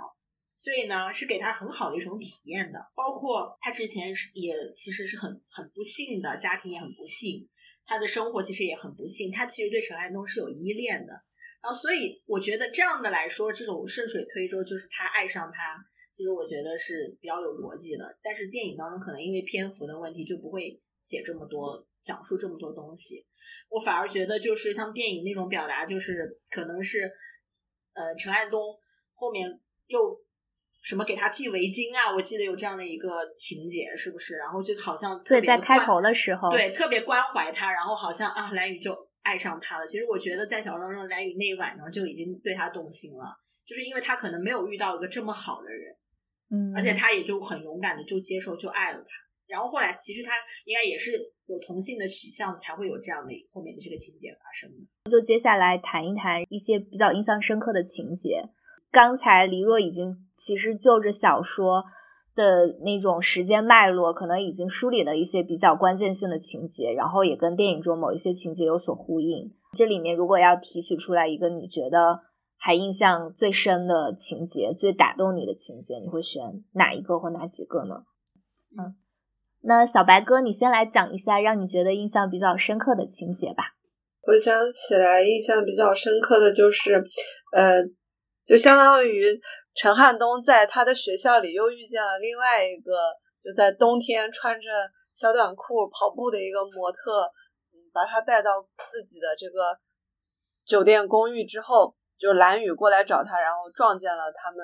[0.59, 2.85] 所以呢，是给他很好的一种体验的。
[2.93, 7.47] 包括他之前是也其实是很很不幸的，家庭也很不幸，
[7.85, 9.31] 他的生活其实也很不幸。
[9.31, 11.13] 他其实对陈安东是有依恋的。
[11.63, 15.77] 然后，所以我觉得这样的来说，这种顺水推舟就是他爱上他，
[16.11, 18.19] 其实我觉得是比较有逻辑的。
[18.21, 23.25] 但是电影当中可能因为篇幅的问题，就不会写这么多，讲述这么多东西。
[23.69, 27.09] 我反而觉得就是像电影那种表达，就是可能是
[27.93, 28.61] 呃陈安东
[29.13, 30.21] 后面又。
[30.81, 32.13] 什么给他系围巾啊？
[32.13, 34.37] 我记得有这样的一个情节，是不是？
[34.37, 39.85] 然后就好像对，在开头的时候，对，特别关怀他，然后好像啊，蓝宇就爱上他了。
[39.85, 43.25] 其实我觉得在小说当中，蓝宇那一晚上就已经对他动心了，
[43.65, 45.95] 就是因为他可能没有遇到一个这么好的人，
[46.51, 49.09] 嗯，而且他也就很勇敢的就接受，就爱了他。
[49.47, 50.31] 然后后来其实他
[50.65, 51.11] 应该也是
[51.47, 55.11] 有同性的取向，才会有这样的后面的这个情节发生的。
[55.11, 58.43] 就接下来谈一谈一些比较印象深刻的情节。
[58.91, 61.83] 刚才黎若已经其实就着小说
[62.33, 69.51] 的那种时间脉络，可能已经梳理了一些比较关键性的情节，然后也跟电影中某一些情节有所呼应。
[69.73, 72.21] 这里面如果要提取出来一个你觉得
[72.57, 78.03] 还印象最深的情节、最打动你的情节，你会选哪一个或哪几个呢？
[78.77, 78.95] 嗯，
[79.61, 83.75] 那小白哥，你先来讲一下让你觉得印象比较深刻的情节吧。
[84.27, 87.03] 我想起来，印象比较深刻的就是，
[87.51, 87.83] 呃。
[88.49, 89.39] 就相当于
[89.75, 92.91] 陈汉东在他的学校里又遇见了另外一个，
[93.43, 94.67] 就在冬天穿着
[95.13, 97.21] 小短裤跑步的一个模特，
[97.71, 98.59] 嗯，把他带到
[98.89, 99.77] 自己的这个
[100.65, 104.57] 酒店公寓之后，就蓝雨过来找他，然后撞见了他们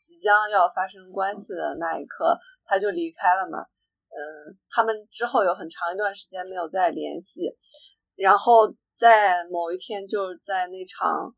[0.00, 3.60] 即将要发生关系的那一刻，他就离开了嘛。
[3.60, 7.42] 嗯，他们之后有很长一段时间没有再联系，
[8.16, 11.32] 然后在某一天就在那场。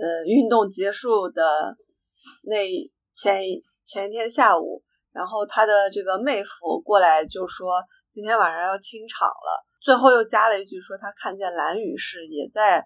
[0.00, 1.76] 呃，运动结束的
[2.44, 2.66] 那
[3.12, 3.42] 前
[3.84, 4.82] 前一天下午，
[5.12, 12.78] 然后他的这个妹夫过来就说今天晚上要清场了，最后又加了一句说他看见蓝雨是也在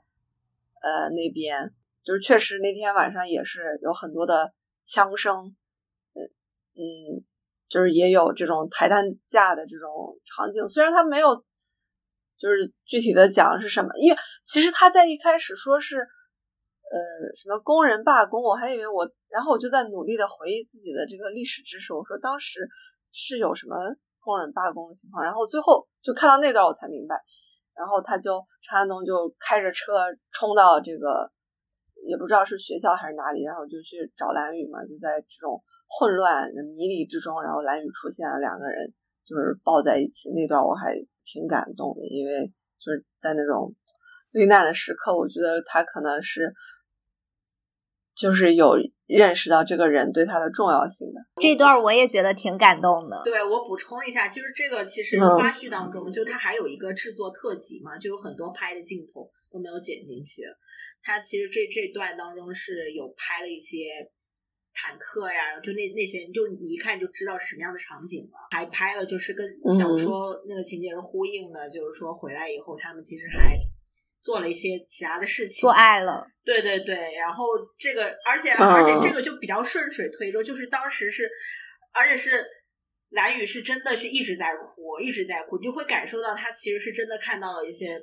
[0.83, 1.73] 呃那边，
[2.03, 5.55] 就是确实那天晚上也是有很多的枪声，
[6.15, 6.19] 嗯
[6.75, 7.23] 嗯，
[7.69, 11.37] 就是也有这种抬担架的这种场景，虽然他没有
[12.37, 16.09] 就是具体的讲是什么，因为其实他在一开始说是。
[16.95, 17.01] 呃，
[17.35, 18.41] 什么工人罢工？
[18.41, 21.93] 我还以为我，然后我就在努力的回忆自己的这个历史知识。
[21.93, 22.61] 我说当时
[23.11, 23.75] 是有什么
[24.21, 27.19] 工人罢工的情况，然后最后就看到那段我才明白。
[27.75, 31.29] 然后他就陈安东就开着车冲到这个，
[32.07, 34.79] 也不知道是学校还是哪里，然后就去找蓝雨嘛。
[34.87, 36.47] 就在这种混乱
[36.79, 38.95] 迷离之中，然后蓝雨出现了，两个人
[39.27, 40.31] 就是抱在一起。
[40.31, 42.47] 那段我还挺感动的，因为
[42.79, 43.75] 就是在那种
[44.39, 46.55] 危难的时刻，我觉得他可能是。
[48.15, 48.75] 就是有
[49.07, 53.21] 认识到这个人对他的重要性的这段，我也觉得挺感动的。
[53.25, 60.43] 对我补充一下，就是这个其实花絮当中，就他还有一个制作特辑嘛，就有很多拍的镜头都没有剪进去。
[61.03, 63.77] 他其实这这段当中是有拍了一些
[64.73, 68.39] 坦克呀，就那那些，就你一看就知道是什么样的场景了。
[68.51, 69.47] 还拍了就是跟
[69.77, 73.55] 小说那个情节是呼应的，就是说回来以后他们其实还
[74.25, 76.27] 做了一些其他的事情，做爱了。
[76.45, 77.45] 对对对，然后
[77.79, 81.31] 这个，而且而且这个就比较顺水推舟，就是当时是，
[81.93, 82.45] 而且是。
[83.11, 87.97] 蓝宇是真的是一直在哭，一直在哭，就会感受到他其实是真的看到了一些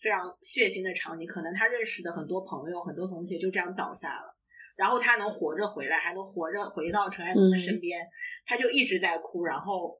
[0.00, 1.24] 非常血腥的场景。
[1.24, 4.36] 可能他认识的很多朋友、很多同学就这样倒下了，
[4.74, 8.04] 然后他能活着回来，还能活着回到陈爱彤的身边，
[8.44, 9.96] 他就一直在哭，然后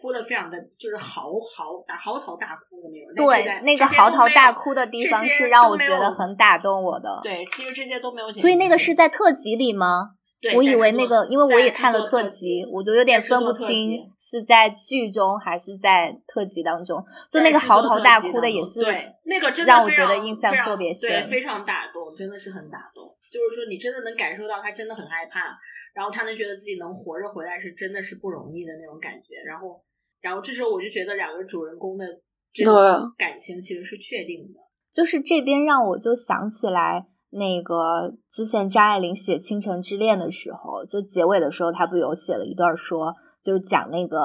[0.00, 3.26] 哭的非常的就是嚎嚎大嚎啕大哭的那种。
[3.26, 7.20] 对，那个嚎啕大哭的地方是让我觉得很打动我的。
[7.22, 8.30] 对，其实这些都没有。
[8.30, 10.10] 所以那个是在特辑里吗？
[10.54, 17.04] 我以为那个，因为我也看了特辑，我就有点分不清是在剧中还是在特辑当中。
[17.28, 23.04] 就那个嚎啕大哭的也是，对那个真的让我觉得印象特别深，对，非常打动，真的是很打动。
[23.32, 25.58] 就是说，你真的能感受到他真的很害怕，
[25.92, 29.42] 然后他能觉得自己能活着回来是真的是不容易的那种感觉。
[29.44, 29.82] 然后，
[30.20, 32.04] 然后这时候我就觉得两个主人公的
[32.52, 34.60] 这个感情其实是确定的。
[34.94, 37.06] 就是这边让我就想起来。
[37.30, 44.16] 那个之前张爱玲写《倾城之恋》的时候，就结尾的时候，她不有写了一段说，就是讲那个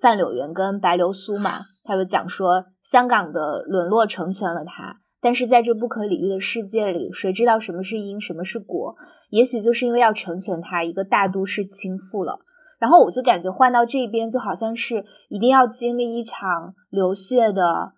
[0.00, 1.50] 范柳原跟白流苏嘛，
[1.84, 8.96] 她就讲说香港的沦落成全了她，但是在这不可理喻的世界里，谁知道什么是因，什么是果？
[9.28, 12.40] 也许就是因为要成全她，一个大都市倾覆了。
[12.78, 17.92] 然后我就感觉换到这边，就好像是一定要经历一场流血的。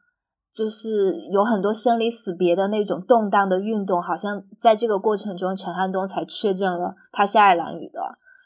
[0.53, 8.01] 就是有很多生离死别的那种动荡的运动，好像在这个过程中，陈汉东才确证了他是爱蓝雨的。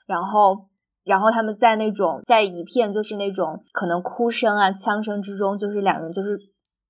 [0.07, 0.67] 然后，
[1.03, 6.39] 然后他们在那种在一片就是那种可能哭声啊、枪声之中，就是两人就是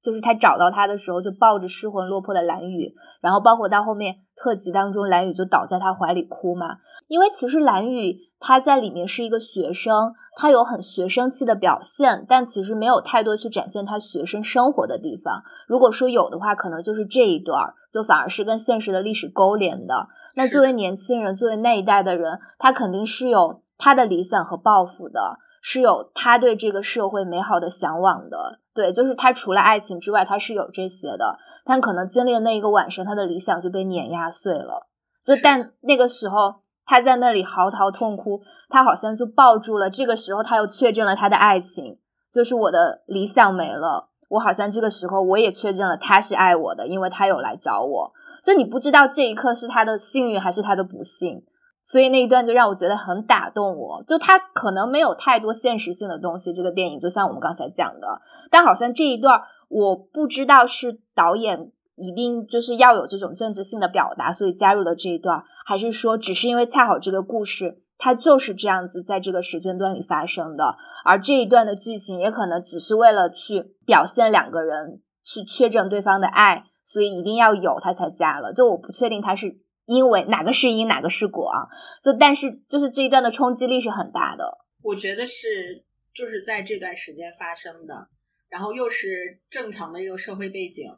[0.02, 6.78] 就是他找到他的时候，就抱着失魂落魄的蓝雨，然后包括到后面特辑当中，蓝雨就倒在他怀里哭嘛。
[7.06, 10.14] 因为其实蓝雨他在里面是一个学生。
[10.36, 15.44] 他有很学生气的表现，但其实没有太多去展现他学生生活的地方。
[15.68, 20.08] 如果说有的话，可能就是这一段儿，就反而是跟现实的历史勾连的。
[20.34, 28.58] 那作为年轻人，作为那一代的人，他肯定是有他的理想和抱负的，是有他对这个社会美好的向往的。
[28.74, 31.38] 对，就是他除了爱情之外，他是有这些的。
[31.64, 34.88] 但可能经历了那一个晚上，他的理想就被碾压碎了。
[35.24, 36.63] 就但那个时候。
[36.86, 39.88] 他在那里嚎啕痛哭，他好像就抱住了。
[39.88, 41.98] 这个时候，他又确证了他的爱情，
[42.32, 44.10] 就是我的理想没了。
[44.30, 48.12] 我好像这个时候我也确证了他是爱我的，因为他有来找我。
[48.44, 51.42] 就你不知道这一刻是他的幸运还是他的不幸，
[51.82, 54.02] 所以那一段就让我觉得很打动我。
[54.06, 58.20] 就他可能没有太多现实性的东西，这个电影就像我们刚才讲的，
[58.50, 61.70] 但好像这一段我不知道是导演。
[61.96, 78.52] 一定就是要有这种政治性的表达，所以加入了这一段，还是说只是因为恰好这个故事它就是这样子在这个时间段里发生的，而这一段的剧情也可能只是为了去表现两个人去确证对方的爱，所以一定要有他才加了。
[78.52, 81.68] 就我不确定他是因为哪个是因哪个是果啊，
[82.02, 84.58] 就但是就是这一段的冲击力是很大的。
[84.82, 88.08] 我觉得是就是在这段时间发生的，
[88.50, 90.92] 然后又是正常的一个社会背景。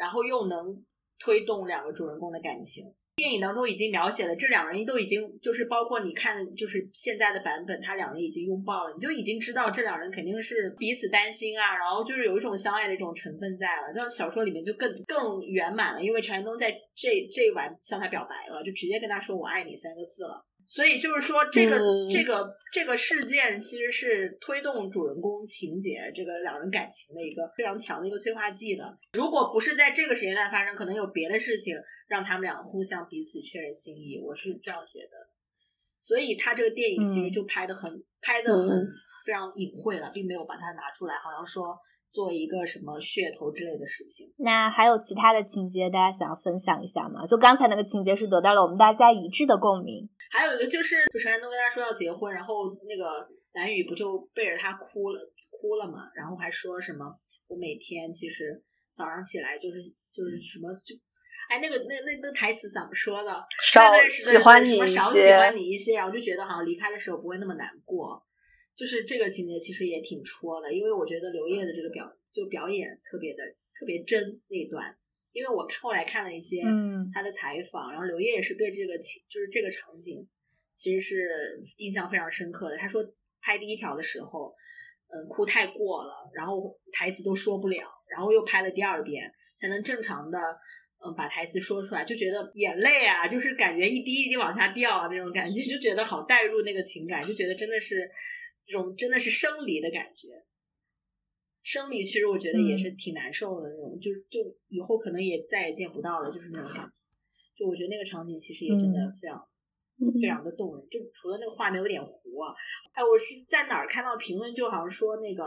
[0.00, 0.74] 然后又能
[1.18, 2.90] 推动两个主人公的感情。
[3.16, 13.92] 电影当中已经描写了这两人都已经就是包括你看就是现在的版本，他两人已经拥抱了，你就已经知道这两人肯定是彼此担心啊，然后就是有一种相爱的一种成分在了。
[13.94, 20.42] 那小说里面就更更圆满了，因为陈安东在这这一晚向他表白了，就直接跟他说“我爱你”三个字了。
[20.72, 28.96] 所以就是说，这个这个这个事件其实是推动主人公情节、这个两人感情的一个非常强的一个催化剂的。
[29.14, 31.74] 如果不是在这个时间段发生，可能有别的事情
[32.06, 34.20] 让他们俩互相彼此确认心意。
[34.24, 35.28] 我是这样觉得。
[36.00, 38.86] 所以他这个电影其实就拍的很拍的很
[39.26, 41.76] 非常隐晦了，并没有把它拿出来，好像说。
[42.10, 47.24] 做一个什么噱头之类的事情，那还有其他的情节，大家想要分享一下吗？
[47.24, 50.08] 就刚才那个情节是得到了我们大家一致的共鸣。
[50.32, 55.20] 还有一个就是，主持人都跟他说要结婚，然后那个蓝雨不就背着他哭了
[55.50, 56.10] 哭了嘛？
[56.14, 57.06] 然后还说什么
[57.46, 58.60] 我每天其实
[58.92, 59.78] 早上起来就是
[60.10, 60.96] 就是什么就，
[61.48, 63.30] 哎，那个那那那台词怎么说的？
[63.62, 68.20] 少喜欢你一些，少喜欢你一些，然后就觉得好像离开的时候不会那么难过。
[68.74, 73.44] 就是这个情节其实也挺戳的，因为我觉得刘烨的这个表就表演特别的
[73.78, 74.96] 特别真那段，
[75.32, 76.62] 因为我后来看了一些
[77.12, 80.26] 他的采访，然后刘烨也是对这个情就是这个场景
[80.74, 82.76] 其实是印象非常深刻的。
[82.76, 83.04] 他说
[83.40, 84.44] 拍第一条的时候，
[85.08, 90.38] 嗯，哭太过了，然后台词都说不了，然后又拍了第二遍才能正常的
[91.04, 98.10] 嗯，把台词说出来，就觉得眼泪啊，就是感觉一滴一滴往下掉啊，那种感觉，就觉得好带入那个情感，就觉得真的是
[98.70, 100.28] 这种真的是生离的感觉。
[101.62, 106.92] 生理其实我觉得也是挺难受的那种，就就以后可能也再也见不到了，就是那种感觉。
[107.58, 109.36] 就我觉得那个场景其实也真的非常
[110.22, 112.54] 非常的动人，就除了那个画面有点糊啊，
[112.94, 115.44] 哎，我是在哪儿看到评论，就好像说那个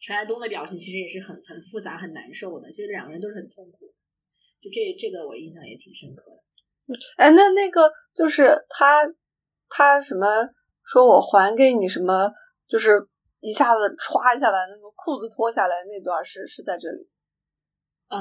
[0.00, 3.94] 陈爱东的表情其实也是很很复杂很难受的，其实两个人都是很痛苦。
[4.60, 6.98] 就这这个我印象也挺深刻的。
[7.16, 9.02] 哎，那那个就是他
[9.68, 10.26] 他什么
[10.82, 12.32] 说我还给你什么，
[12.68, 13.06] 就是
[13.40, 17.08] 一下子歘下来，那个裤子脱下来那段是是在这里。
[18.08, 18.18] 呃，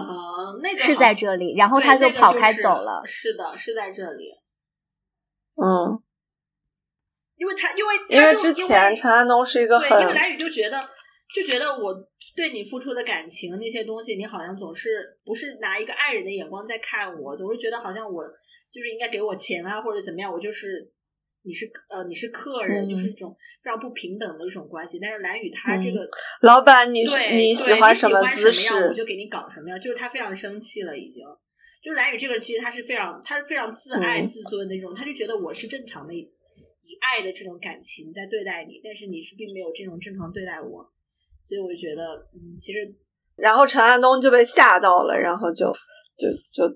[0.62, 3.02] 那个是在这里，然后他就跑开走了。
[3.06, 4.32] 是的，是在这里。
[5.56, 6.02] 嗯，
[7.36, 10.80] 因为他因为因为之前陈安东是一个很，因为蓝宇就觉得。
[11.34, 11.92] 就觉得我
[12.36, 18.24] 对你付出的感情那些东西，你好像总是不是拿一个爱人的眼光在看我，总是觉得好像我
[18.72, 20.88] 就是应该给我钱啊，或者怎么样，我就是
[21.44, 24.98] 你是呃你是客人，就是一种非常不平等的一种关系。
[25.02, 26.08] 但是蓝宇他这个
[26.42, 27.04] 老板，你
[27.36, 31.24] 你喜欢什么姿势，我就给你搞什么样，就是他非常生气了，已经。
[31.82, 36.32] 就是蓝宇这个人，其实他是非常他是非常自爱自尊的那种，他就觉得我是正常的以
[37.02, 40.90] 爱的这种感情在对待你，但是你是并没有这种正常对待我。
[41.42, 42.02] 所以我就觉得，
[42.34, 42.80] 嗯，其实，
[43.36, 45.70] 然后陈安东就被吓到了，然后就
[46.16, 46.74] 就就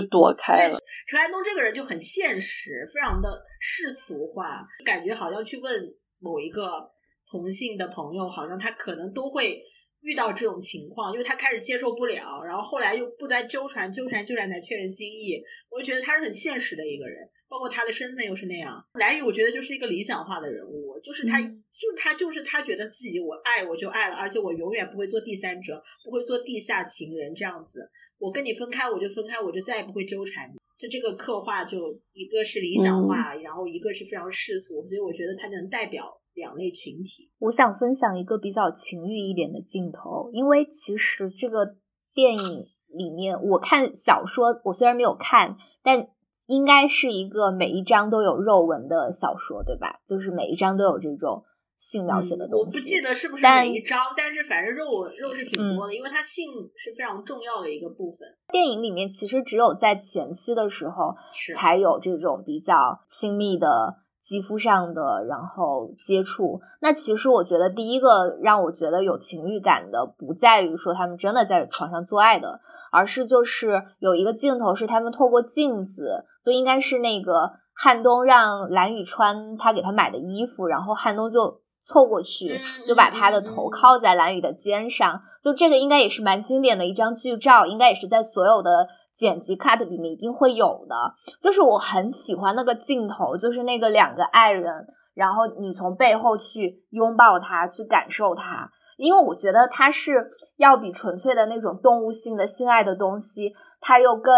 [0.00, 0.78] 就躲开了。
[1.06, 5.72] 陈安东这个人就很现实，非常的世俗化，感觉好像去问
[6.18, 6.90] 某一个
[7.30, 9.62] 同性的朋友，好像他可能都会
[10.00, 15.40] 遇到这种情况，因为他开始接受不了，然后后来又不断纠缠、纠缠、纠缠才确认心意。
[15.70, 17.30] 我就觉得他是很现实的一个人。
[17.46, 27.88] 包括他的身份又是那样，蓝宇我觉得就是一个理想化的人物，就是他，就是他，就是他觉得自己我爱我就爱了，而且我永远不会做第三者，不会做地下情人这样子。
[28.24, 30.54] 我跟你分开我就分开，我就再也不会纠缠你。
[30.78, 37.30] 就这个刻画，就一个是理想化，然后一个是非常世俗，所以我觉得它能代表两类群体。
[37.38, 41.76] 我想分享一个比较情欲一点的镜头，因为其实这个
[42.14, 42.40] 电影
[42.88, 46.08] 里面，我看小说，我虽然没有看，但。
[46.46, 50.02] 应该是一个每一章都有肉文的小说，对吧？
[50.06, 51.42] 就是每一章都有这种
[51.90, 52.64] 性描写的东西。
[52.64, 54.86] 我不记得是不是每一章，但是反正肉
[55.20, 58.20] 肉是挺多的，因为它性是非常重要的一个部分。
[58.50, 61.14] 电影里面其实只有在前期的时候
[61.56, 66.60] 才有这种比较亲密的肌肤上的然后接触。
[66.80, 72.60] 那其实我觉得第一个让我觉得有情欲感的，不在于说他们真的在床上做爱的。
[72.96, 90.94] 而是就是有一个镜头是他们透过镜子，就应该是那个汉东让蓝宇穿他给他买的衣服，然后汉东就凑过去，就把他的头靠在蓝宇的肩上，就这个应该也是蛮经典的一张剧照，应该也是在所有的剪辑 cut 里面一定会有的。
[91.40, 98.70] 就是我很喜欢那个镜头，就是那个两个爱人，然后你从背后去拥抱他，去感受他。
[98.96, 104.32] 因为我觉得它是要比纯粹的那种动物性的性爱的东西，它又更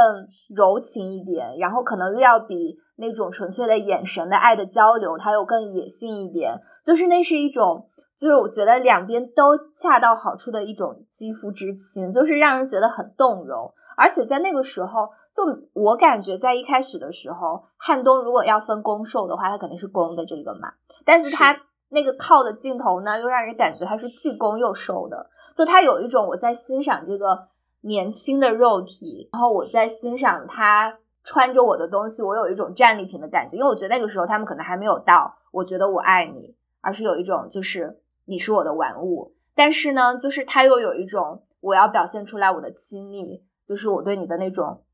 [0.48, 6.60] 柔情一点，然后可能又要比那种纯粹的眼神的爱的交流，它又更野性一点。
[6.84, 7.88] 就是那是一种，
[8.18, 13.72] 就是我觉得两边都恰到好处的一种肌肤之亲，就是让人觉得很动容。
[13.96, 15.42] 而且在那个时候，就
[15.72, 20.72] 我感觉在一开始的时候，汉东如果要分攻受的话，他肯定是攻的这个嘛，
[21.04, 21.62] 但是他。
[21.88, 27.46] 那个靠的镜头呢，又让人感觉他是既攻又受的，就他有一种我在欣赏这个
[27.82, 44.84] 年轻的肉体，然后我在欣赏他穿着我的东西，我有一种战利品的感觉，因为我觉得那个时候他们可能还没有到我觉得我爱你，而是有一种就是你是我的玩物，但是呢，就是他又有一种我要表现出来我的亲密，就是我对你的那种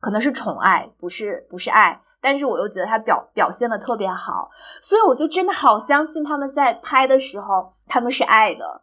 [0.00, 2.02] 可能是宠爱，不是不是爱。
[2.22, 4.50] 但是我又觉得他表表现的特别好，
[4.82, 8.82] 所以我就真的好相信他们在拍的时候他们是爱的，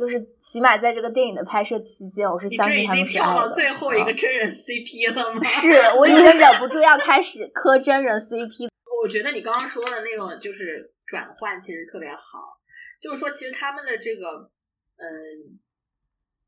[0.00, 3.00] 就是起码在这个电影的拍摄期间，我是相信他们是爱的。
[3.00, 5.44] 已经跳到最后一个真人 CP 了吗？
[5.44, 8.68] 是我已经忍不住要开始磕真人 CP。
[9.04, 12.58] 我觉得你刚刚说的那种就是转换其实特别好，
[13.00, 14.50] 就是说其实他们的这个
[14.96, 15.60] 嗯。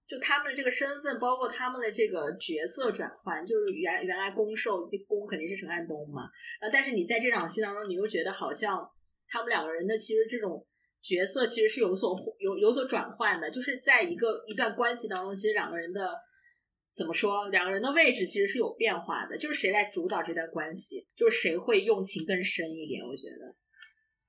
[0.04, 6.28] 就他们的这个身份，包括他们的这个角色转换，就是原原来攻受，攻肯定是陈汉东嘛。
[6.60, 8.86] 然后，但是你在这场戏当中，你又觉得好像
[9.26, 10.66] 他们两个人的其实这种
[11.02, 16.14] 角色其实是有所有有所转换的，就是在一个一段关系当中，其实两个人的
[16.94, 23.54] 怎么说，两个人的位置其实是有变化的，就是谁来主导这段关系，就是谁会用情更深一点，我觉得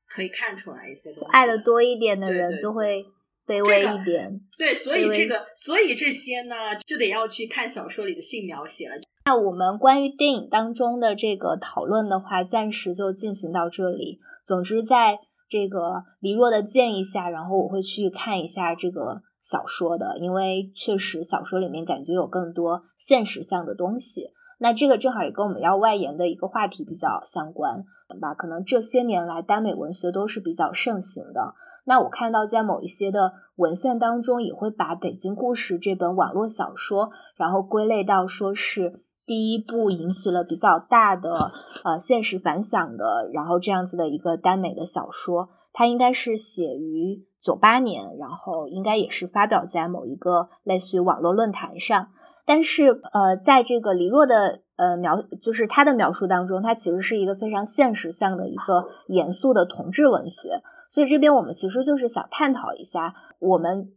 [0.08, 1.30] 可以看出来一些东西。
[1.32, 3.06] 爱的多一点的人就会。
[3.46, 4.40] 卑微一点。
[4.58, 6.56] 对，所以这个，所以这些呢，
[6.88, 8.96] 就得要去看小说里的性描写了。
[9.26, 14.22] 那我们关于电影当中的这个讨论的话，暂时就进行到这里。
[14.46, 15.20] 总之，在
[15.54, 24.32] 这个李若的建议下，然后我会去看一下这个小说的，因为确实小说里面感觉有更多现实向的东西。
[24.58, 27.84] 那这个正好也跟我们要外延的一个话题比较相关
[28.20, 28.34] 吧？
[28.34, 31.54] 可能这些年来耽美文学都是比较盛行的。
[31.86, 39.04] 那我看到在某一些的文献当中，也会把《北京故事》这本网络小说，然后归类到说是。
[39.26, 41.52] 第一部引起了比较大的
[41.84, 52.10] 呃现实反响的，然后这样子的一个耽美的小说，它应该是写于九八年，然后应该也是发表在某一个类似于网络论坛上。
[52.46, 60.62] 但是呃，在这个李若的呃描，就是他的描述当中，它其实是一个非常现实向的一个严肃的同志文学。
[60.90, 63.94] 所以这边我们其实就是想探讨一下我们。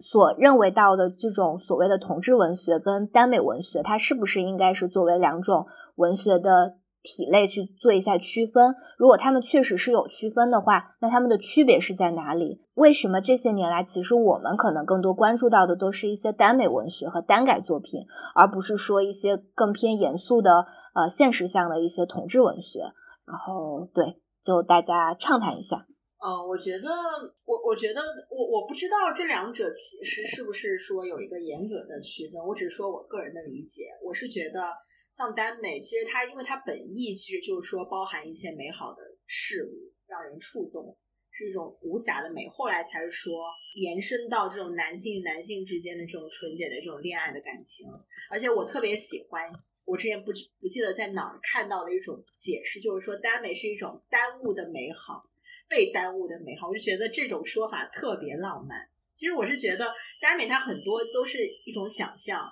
[0.00, 8.74] 所认为到的这种所谓的同志文学跟耽美文学，它是不是应该是作为两种文学的体类去做一下区分？
[8.96, 12.60] 如果他们确实是有区分的话，那他们的区别是在哪里？
[12.74, 22.80] 为什么这些年来，其实我们可能更多关注到的都是一些耽美文学和耽改作品，而不是说一些更偏严肃的呃现实向的一些同志文学？
[23.26, 25.87] 然后对，就大家畅谈一下。
[26.18, 26.88] 嗯，我觉得，
[27.44, 32.42] 我我觉得，我我不知道这两者其实是不是说有一个严格的区分。
[32.42, 34.60] 我只是说我个人的理解，我是觉得
[35.12, 40.98] 像耽美，其实它因为它本意其实就是说包含一切美好的事物，让人触动，
[41.30, 42.48] 是一种无瑕的美。
[42.48, 43.44] 后来才是说
[43.76, 47.86] 延伸到这种男性男性之间的这种纯洁的这种恋爱的感情。
[48.28, 49.44] 而且我特别喜欢，
[49.84, 55.22] 我之前不不记得在哪儿看到的一种解释，就是说耽美是一种耽误的美好。
[55.68, 58.88] 被耽误的美好，我就觉得这种说法特别浪漫。
[59.14, 59.86] 其实我是觉得
[60.20, 62.48] 耽美它很多都是一种想象，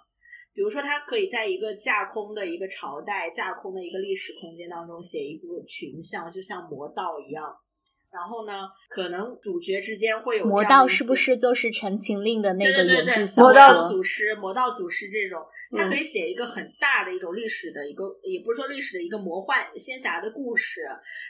[0.53, 7.57] 比如说它可以在一个架空的一个朝代、架空的一个历史空间当中写一个群像，就像魔道一样。
[8.13, 8.53] 然后呢，
[8.89, 13.43] 可能主角之间会有魔道，是不是就是《陈情令》的那个原著？
[13.43, 15.45] 魔道祖师，魔道祖师这种，
[15.77, 20.81] 他可以写一个很大的一种历史的一个，也不是说历史的一个魔幻仙侠的故事。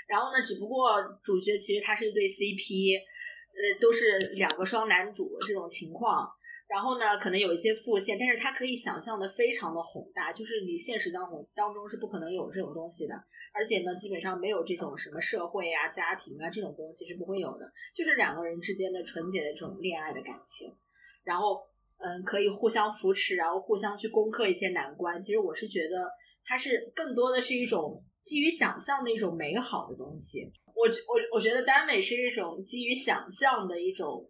[0.07, 6.29] 然后呢，只不过主角其实他是一对 CP，呃，都是两个双男主这种情况。
[6.69, 13.15] 然后呢，可能有一些复线，但是他可以想象的非常的宏大，就是你现实当中当中是不可能有这种东西的。
[13.55, 20.69] 而且呢，基本上没有这种什么社会啊、家庭啊这种东西是不会有的，就是两个人之间的纯洁的这种恋爱的感情，
[21.23, 21.63] 然后
[21.99, 25.23] 嗯，可以互相扶持，然后互相去攻克一些难关。
[25.23, 26.11] 其实我是觉得
[26.45, 27.95] 它是更多的是一种
[28.25, 30.53] 基于想象的一种美好的东西。
[30.75, 34.29] 我我我觉得耽美是一种基于想象的一种。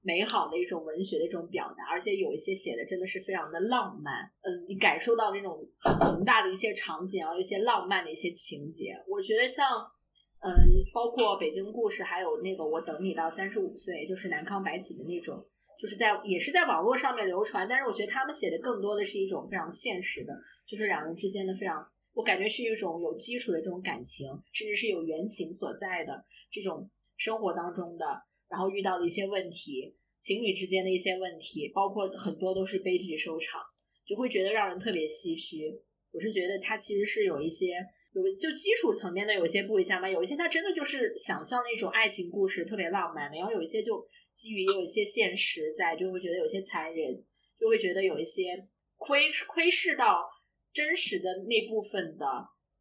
[0.00, 4.24] 美好的一种文学的一种表达，而且有一些写的真的是非常的浪漫。
[4.42, 8.94] 嗯，你感受到那种很宏大的一些场景，然后一些浪漫的一些情节。
[9.08, 9.66] 我觉得像，
[10.40, 10.48] 嗯，
[10.94, 15.44] 包括《北京故事》，还有那个《我等你到三十五岁》，就是南康白起的那种，
[15.78, 17.66] 就是在也是在网络上面流传。
[17.68, 20.32] 但是我觉得他们写的更多的是一种非常现实的，
[20.66, 21.84] 就是两人之间的非常，
[22.14, 28.27] 我感觉是一种有基础的这种感情，甚至是有原型所在的这种生活当中的。
[28.48, 33.60] 然后遇到的一些问题，情侣之间的一些问题，包括很多都是悲剧收场，
[34.06, 35.80] 就会觉得让人特别唏嘘。
[36.10, 37.74] 我是觉得它其实是有一些
[38.14, 47.22] 有就基础层面的有一些不一样吧，有一些它真的就是想象那种爱情故事特别浪漫的，然后有一些就基于有一些现实在，就会觉得有些残忍，
[47.58, 50.26] 就会觉得有一些窥窥视到
[50.72, 52.24] 真实的那部分的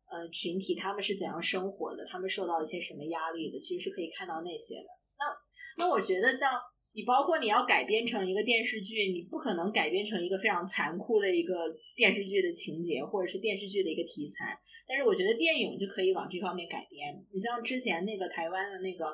[0.10, 4.88] 呃群体他们是怎样生活的，他们受到一些什么压力的，其实是可以看到那些的。
[5.78, 6.52] 那我觉得，像
[6.94, 11.54] 你，包括你要改编成一个电视剧，你不可能改编成一个非常残酷的一个
[11.96, 14.58] 电视剧的情节，或者是电视剧的一个题材。
[14.88, 17.14] 但是我觉得电影就可以往这方面改编。
[17.32, 19.06] 你像之前那个台湾的那个，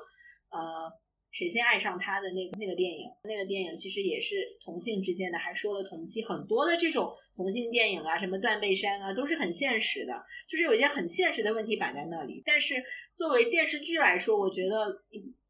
[0.51, 0.87] 呃，
[1.31, 10.13] 谁先爱上他的那个那个电影，那个电影其实也是同性之间的，还说了同期很多的这种同性电影啊，什么断背山啊，都是很现实的，
[10.47, 12.41] 就是有一些很现实的问题摆在那里。
[12.45, 12.81] 但是
[13.13, 15.03] 作为电视剧来说，我觉得。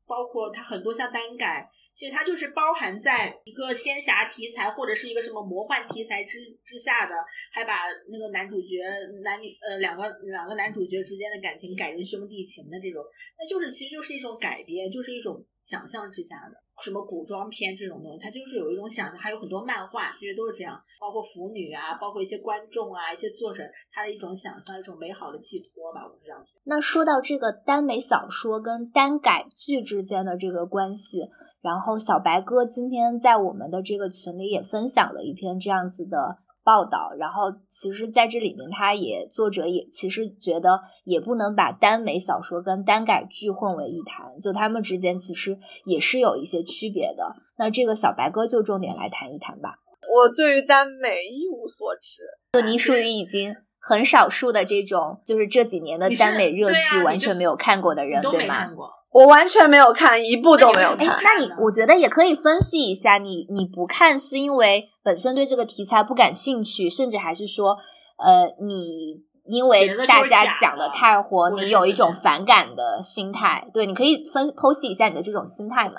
[0.05, 7.13] 包括它很多像单改，其实它就是包含在一个仙侠题材或者是一个什么魔幻题材之之下的，
[7.51, 8.83] 还把那个男主角
[9.23, 13.03] 男女呃两个两个男主角之间的感情改成兄弟情的这种，
[13.37, 16.62] 那就是其实就是一种改编，就是一种想象之下的。
[16.82, 26.59] 什么古装片这种东西，它就是有一种想象，还有很多漫画，其实都是这样，包括腐女啊，包括一些观众啊，一些作者他的一种想象，一种美好的寄托吧，我是这样子。
[26.63, 31.30] 那说到这个耽美小说跟耽改剧之间的这个关系，
[31.61, 47.36] 然后小白哥今天在我们的这个群里也分享了一篇这样子的报道，然后其实在这里面，他也作者也其实觉得也不能把耽美小说跟耽改剧混为一谈，就他们之间其实也是有一些区别的。
[47.57, 49.76] 那这个小白哥就重点来谈一谈吧。
[50.14, 52.22] 我对于耽美一无所知，
[52.53, 58.70] 就你属于已经很少数的这种，就是这几年的耽美热剧完全没有看过的人，对吗？
[59.14, 61.07] 我完全没有看，一部都没有看。
[61.24, 67.78] 那你我觉得也可以分析一下，你你不看是因为本身对这个题材不感兴趣，甚至还是说，
[68.18, 73.70] 呃，你因为大家讲的太火，你有一种反感的心态。
[73.72, 75.95] 对，你可以分剖析一下你的这种心态嘛？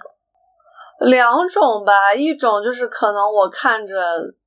[1.01, 3.95] 两种吧，一种就是可能我看着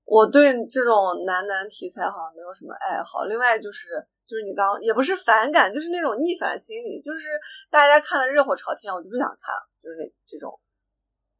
[0.07, 4.07] 我对这种男男题材好像没有什么爱好，另外就是。
[4.27, 7.29] 就是你刚也不是反感，就是那种逆反心理，就是
[7.71, 10.51] 大家看的热火朝天，我就不想看，就是那这种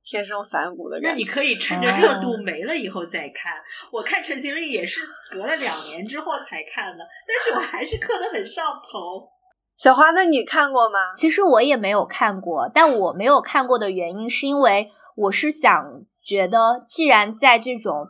[0.02, 1.12] 天生反骨的人。
[1.12, 3.62] 那你可以趁着热度 没了以后再看。
[3.92, 9.28] 我看《陈情令》也是隔了两年之后才看的，但是我还是磕得很上头。
[9.76, 11.14] 小花，那你看过吗？
[11.18, 18.08] 其实我也没有看过，但我没有看过的原因是因为我是想觉得，既然在这种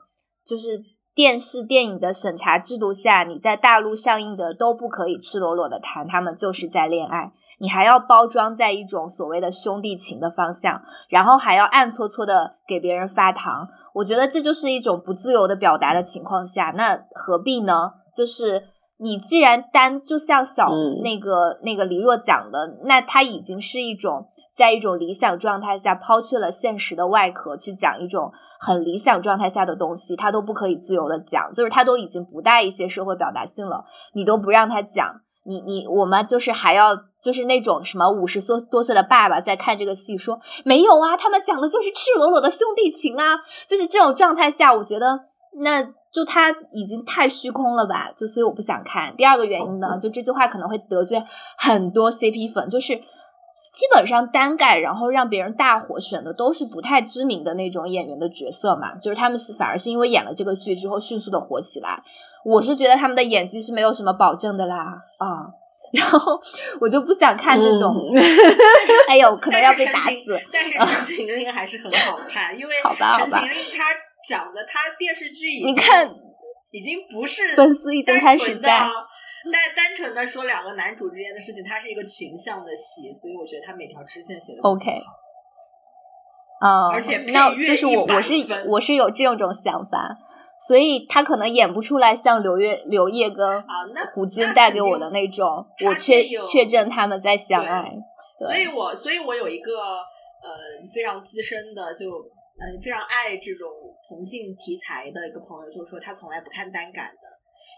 [0.47, 0.81] 就是。
[1.17, 10.79] 电视电影的审查制度下，你在大陆上映的都不可以赤裸裸的谈他们就是在恋爱，你还要包装在一种所谓的兄弟情的方向，
[11.09, 13.67] 然后还要暗搓搓的给别人发糖。
[13.95, 17.93] 我觉得这就是一种不自由的表达的情况下，那何必呢？
[18.15, 18.65] 就是
[18.99, 20.69] 你既然单就像小
[21.01, 24.27] 那个那个李若讲的，那他已经是一种。
[24.57, 43.37] 在一种理想状态下，抛去了现实的外壳，去讲一种很理想状态下的东西，他都不可以自由的讲，就是他都已经不带一些社会表达性了，你都不让他讲，你你我们就是还要就是那种什么五十多多岁的爸爸在看这个戏，说没有啊，他们讲的就是赤裸裸的兄弟情啊，
[43.69, 45.19] 就是这种状态下，我觉得
[45.61, 49.15] 那就他已经太虚空了吧，就所以我不想看。
[49.15, 51.23] 第二个原因呢，就这句话可能会得罪
[51.59, 52.99] 很多 CP 粉，就是。
[53.78, 62.01] 基本上单改，然后让别人大火，选的都是不太知名的那种演员的角色嘛，就是他们是反而是因为演了这个剧之后迅速的火起来。
[62.43, 65.45] 我是觉得他们的演技是没有什么保证的啦啊，
[65.93, 66.19] 然后
[66.82, 67.95] 我就不想看这种，
[69.07, 70.41] 哎呦，可能要被打死。
[70.51, 70.73] 但是
[71.05, 72.75] 《陈情令》还是很好看，因为
[73.19, 73.93] 《陈情令》他
[74.28, 76.09] 讲的他电视剧已经看
[76.71, 78.89] 已经不是粉丝已经开始在。
[79.51, 84.99] 但单纯的说两个男主之间的事情，它是一个群像的戏，所以我觉得他每条支线写的 OK。
[86.59, 88.33] 啊，而且那就是我我是
[88.67, 90.17] 我是有这种种想法，
[90.67, 93.63] 所以他可能演不出来像刘月刘烨跟
[94.15, 95.45] 胡军带给我的那种，
[95.85, 97.93] 我确确证他们在相爱。
[98.39, 99.71] 所以我所以我有一个
[100.41, 100.49] 呃
[100.91, 103.69] 非常资深的，就嗯非常爱这种
[104.09, 107.26] 同性题材的一个朋友，就是说他从来不看单改的。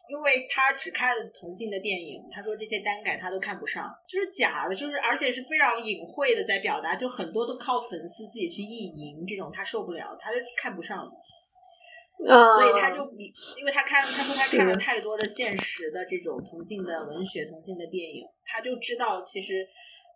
[0.10, 11.10] 因为他只看同性的电影，他说这些单改他都看不上，就是假的，就是而且是非常隐晦的在表达，就很多都靠粉丝自己去意淫，这种他受不了，他就看不上。
[12.20, 19.66] 所以他就比因为他看他说他看了太多的现实的这种同性的文学、同性的电影，他就知道其实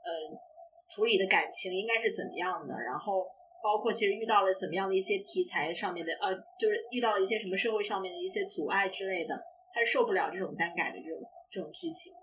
[0.04, 0.12] 呃
[0.94, 3.24] 处理的感情应该是怎么样的，然后
[3.64, 9.40] 包括其实遇到了怎么样的一些题材上面的呃，就是遇到了一些什么社会上面的一些阻碍之类的。
[9.74, 11.20] 他受不了这种单改的这种
[11.52, 12.14] 这种剧情，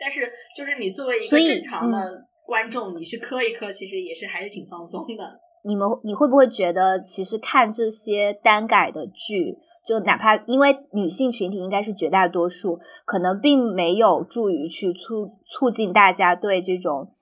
[0.00, 5.38] 但是就是你作为一个正常的观众，你去磕一磕，其实也是还是挺放松的。
[5.64, 17.12] 你们你会不会觉得，其实看这些单改的剧，就哪怕因为女性群体应该是绝大多数，可能并没有助于去促促进大家对这种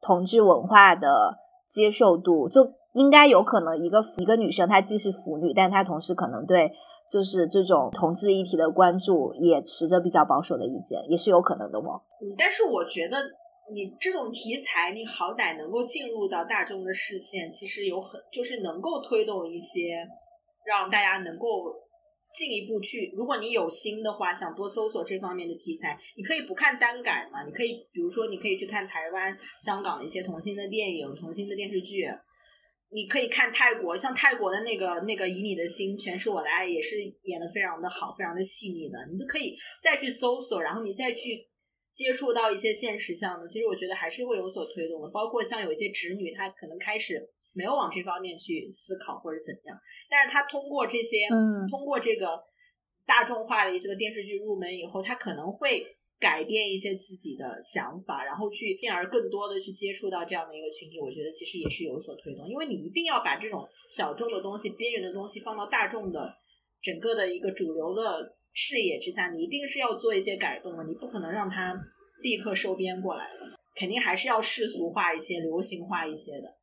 [0.00, 1.38] 同志文化的
[1.68, 6.72] 接受度，就应该有可能一个一个女生她既是腐女，但她同时可能对。
[7.10, 12.00] 就是这种同志议题的关注，也持着比较保守的意见，也是有可能的嘛。
[12.20, 13.16] 嗯，但是我觉得
[13.72, 20.06] 你这种题材，你好歹能够进入到大众的视线，其实有很就是能够推动一些，
[20.66, 21.72] 让大家能够
[22.34, 23.10] 进一步去。
[23.16, 29.34] 如果你有心的话，想多搜索这方面的题材，你可以不看单改嘛，你可以比如说你可以去看台湾、
[29.64, 32.06] 香港的一些同性的电影、同性的电视剧。
[32.90, 38.98] 你可以看泰国，像泰国的那个那个《以你的心全是我的爱》，也是演的非常的好，非常的细腻的。
[39.12, 41.46] 你都可以再去搜索，然后你再去
[41.92, 43.46] 接触到一些现实项的。
[43.46, 45.08] 其实我觉得还是会有所推动的。
[45.10, 47.20] 包括像有一些直女，她可能开始
[47.52, 49.78] 没有往这方面去思考或者怎样，
[50.08, 52.42] 但是她通过这些，嗯，通过这个
[53.04, 55.84] 大众化的一些电视剧入门以后，她可能会
[56.20, 62.48] 改变一些自己的想法，然后去进而更多的去接触到这样的一个群体，我觉得其实也是有所推动。
[62.48, 66.34] 因为你一定要把这种小众的东西、边缘的东西放到大众的
[66.82, 71.72] 整个的一个主流的视野之下，你一定是要做一些改动的，你不可能让它
[72.22, 73.46] 立刻收编过来的，
[73.76, 76.56] 肯定还是要世俗化一些、流行化一些的。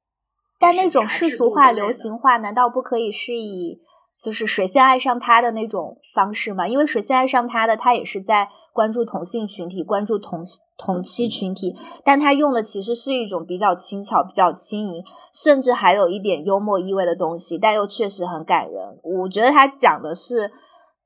[0.60, 3.80] 但那种世俗化、流行化，难道不可以是以？
[4.26, 10.42] 就是谁先爱上他的那种方式嘛，因为谁先爱上他的，他也是在关注同性群体，关注同
[10.80, 19.00] 同期群体，但他用的其实是一种比较轻巧、比较轻盈，甚至还有一点幽默意味的东西，但又确实很感人。
[19.04, 20.52] 我觉得他讲的是，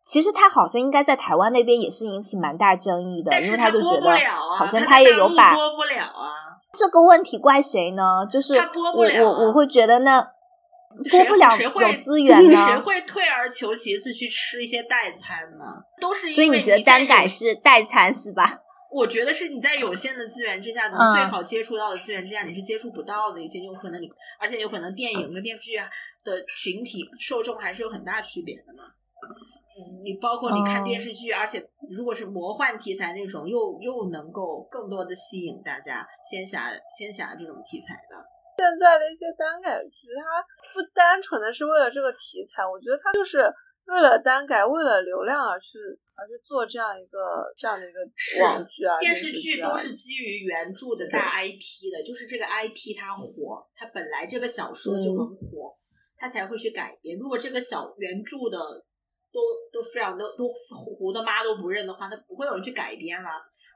[0.06, 4.10] 其实他好像应该在台湾那边也是引起蛮大争议的，因为他就觉得
[4.58, 8.26] 好像他也有把播不了啊，这个问题怪谁呢？
[8.32, 10.26] 就是我我我会觉得那。
[10.90, 12.66] 播不了，谁会资源 呢？
[12.66, 15.66] 谁会退而求其次去吃一些代餐呢？
[16.02, 18.60] 都是因为你觉得单改是代餐是吧？
[18.92, 24.10] 我觉得是你在有限的资源之下，能最好接触到的资源之下，你是接触不到的一些，有可能你，
[24.40, 25.78] 而且有可能电影跟电视剧
[26.24, 28.84] 的群体受众还是有很大区别的嘛。
[29.78, 38.18] 嗯，你包括你看电视剧，而且如果是魔幻题材那种，又又能够更多的吸引大家，仙侠仙侠这种题材的。
[38.58, 40.44] 现在的一些单改剧，它
[40.80, 43.40] 不单纯的是为了这个题材，我觉得他就是
[43.88, 45.78] 为了单改、为了流量而去
[46.16, 48.00] 而去做这样一个这样的一个
[48.46, 48.98] 网剧啊。
[48.98, 55.76] 电视剧都是基于原著的大 IP 的，就是这个 IP 它火，它本来这个小说就很火，
[56.16, 57.20] 它才会去改编。
[57.20, 58.58] 如果这个小原著的
[59.34, 59.42] 都
[59.74, 63.30] 都非常都都糊的妈都不认的话，它不会有人去改编了。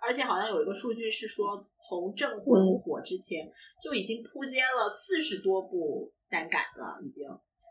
[0.06, 3.40] 而且好像有一个数据是说，从《镇魂》火之前
[3.82, 7.22] 就已经铺接了四十多部单改了，已经。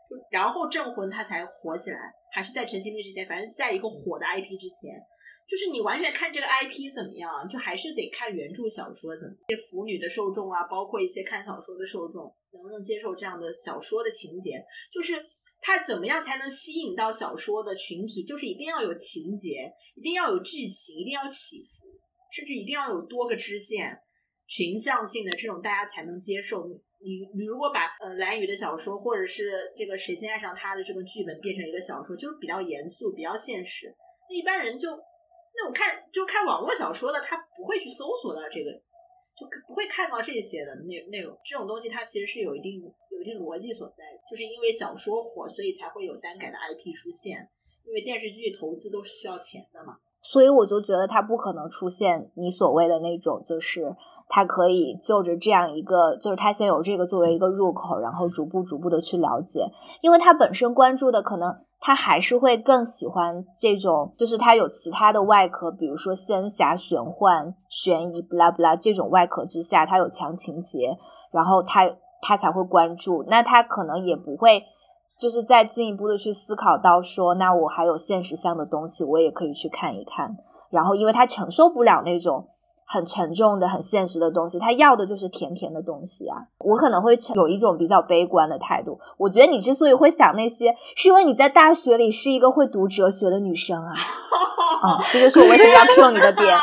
[0.07, 1.99] 就然后《镇魂》它才火起来，
[2.31, 4.95] 还是在《陈情令》之前，反正在一个火的 IP 之前，
[5.43, 9.35] 就是你完全看这个 IP 怎么样，就还是得看原著小说怎么。
[9.47, 14.63] 一些腐女的受众啊，包括一些看小说的受众，能不能接受这样的小说的情节？
[14.91, 15.21] 就是
[15.59, 18.23] 它怎么样才能吸引到小说的群体？
[18.23, 21.83] 就是一定要有情节，一定要有剧情，一定要起伏。
[22.31, 23.95] 甚至一定要有多个支线，
[24.47, 26.67] 群像性的这种大家才能接受。
[27.03, 33.93] 你你如果把呃蓝宇的小说或者是这个谁先爱上他的这个剧本变成一个小说，就是比较严肃、比较现实，
[34.29, 34.89] 那一般人就
[35.55, 38.71] 那种看就看网络小说的，他不会去搜索到这个，
[39.35, 42.81] 就不会看到这些的那那种这种东西，它其实是有一定
[43.11, 47.49] 有一定逻辑所在，就是因为小说火，所以才会有单改的 IP 出现，
[47.85, 49.99] 因为电视剧投资都是需要钱的嘛。
[50.25, 53.93] 所以我就觉得他不可能出现你所谓的那种，就是
[54.29, 59.69] 他可以就着这样一个，就是他先有这个作为一个入口，然后逐步逐步的去了解，
[60.01, 70.97] 因为他本身关注的可能他还是会更喜欢这种，就是他有其他的外壳，比如说仙侠、玄幻、悬疑，不拉不拉这种外壳之下，它有强情节，
[71.31, 74.63] 然后他他才会关注，那他可能也不会。
[75.19, 80.35] 就是再进一步的去思考到说，那我还有现实向的东西，我也可以去看一看。
[80.69, 82.47] 然后，因为他承受不了那种
[82.85, 86.37] 很沉重的、很现实的东西，他要的就是甜甜的东西啊。
[86.59, 88.99] 我可能会有一种比较悲观的态度。
[89.17, 93.93] 我觉得你之所以会想那些，是因为你在大学里是一个会读哲学的女生啊。
[94.83, 96.57] 啊，这就是我为什么要 Q 你的点。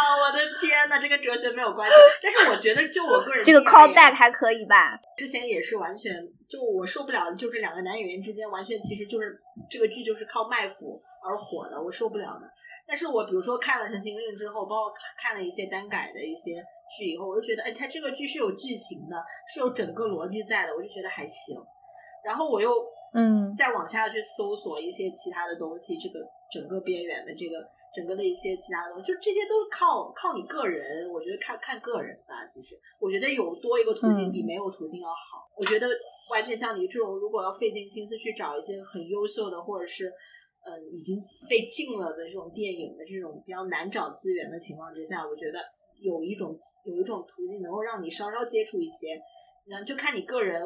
[0.61, 1.94] 天呐，这跟哲学没有关系。
[2.22, 4.98] 但是我觉得，就我个人，这个 callback 还可以吧？
[5.16, 6.12] 之前也是完全
[6.48, 9.40] 就我受不了，就这两个男演员之间完全其实就是
[9.70, 12.50] 这个剧就是靠卖腐而火的，我受不了的。
[12.86, 16.62] 但是我比如说看了《陈情令》之后，包括看了一些单改的一些
[16.98, 19.16] 剧以后，我就觉得，哎，它这个剧是有剧情的，
[19.52, 21.56] 是有整个逻辑在的，我就觉得还行。
[22.24, 22.70] 然后我又
[23.14, 26.18] 嗯再往下去搜索一些其他的东西，这个
[26.50, 27.56] 整个边缘的这个。
[27.95, 31.11] 整个的一些其他的东西，就这些都是靠靠你个人。
[31.11, 32.47] 我觉得看看个人吧。
[32.47, 35.49] 其实，我觉得有多一个途径比没有途径要好。
[35.57, 35.88] 我觉得
[36.30, 40.07] 完全像你这种，如果要费尽心思去找一些很优秀的，或者是
[40.62, 45.59] 嗯已经被禁了的这种电影的这种比较难找资源的情况之下，我觉得
[46.01, 49.20] 有一种有一种途径能够让你稍稍接触一些，
[49.66, 50.62] 那就看你个人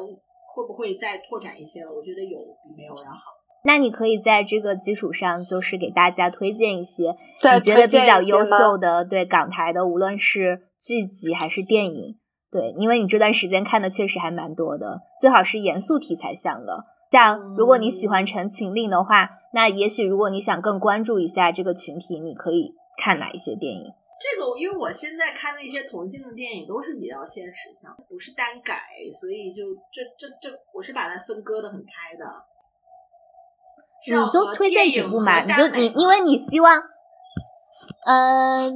[0.53, 1.91] 会不会再拓展一些了。
[1.91, 3.34] 我觉得有比没有要好。
[3.65, 7.15] 那你可以在这个基础上，就是给大家推荐一些
[7.55, 12.17] 你觉得比较优秀的，对港台的，无论是剧集还是电影，
[12.51, 16.85] 对，因为你这段时间看的确实还蛮多的，最好是严肃题材向的。
[17.11, 23.93] 像如果你喜欢《陈情令》的话，那也许如果你想更关注一下这个群体，你可以看哪一些电影？
[24.19, 32.25] 这个，因为我现在看的一些同性的电影都是比较现实向，不是单改，所以就这这这，我是把它分割的很开的。
[34.07, 35.43] 你就推荐几部嘛？
[35.43, 36.81] 你就你，因为你希望，
[38.05, 38.71] 嗯，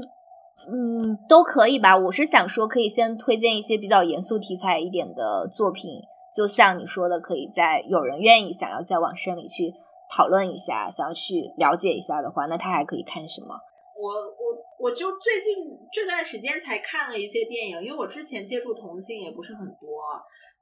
[0.71, 1.95] 嗯，都可以吧。
[1.95, 5.91] 我是想说，可以先推荐一些比较严肃题材一点的作品，
[6.35, 9.73] 就像你说的，可以在有人愿意想要再往深里去
[10.15, 13.55] 讨论一下，想要去了解一下的话，那他还可以看什么？
[14.01, 15.55] 我我我就最近
[15.91, 19.87] 这段时间才看了一些电影，因为我之前接触同性也不是很多。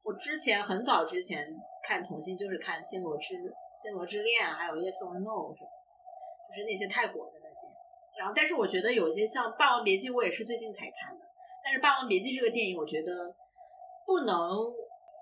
[0.03, 1.37] 我之前很早之前
[1.87, 3.33] 看同性就是看《星罗之
[3.77, 5.71] 星罗之恋》，还有《Yes or No》什么，
[6.51, 7.65] 就是那些泰国的那些。
[8.19, 11.23] 然后，但是我觉得有些像《霸王别姬》，我也是最近才看的。
[11.63, 13.33] 但是《霸王别姬》这个电影，我觉得
[14.05, 14.35] 不能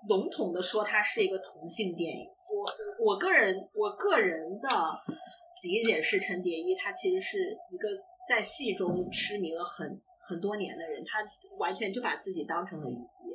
[0.08, 2.26] 笼统的说它是一个同性电影。
[2.50, 4.68] 我我个人我个人的
[5.62, 7.88] 理解是，陈蝶衣他其实是一个
[8.26, 11.22] 在戏中痴迷了很很多年的人，他
[11.58, 13.30] 完全就把自己当成了虞姬。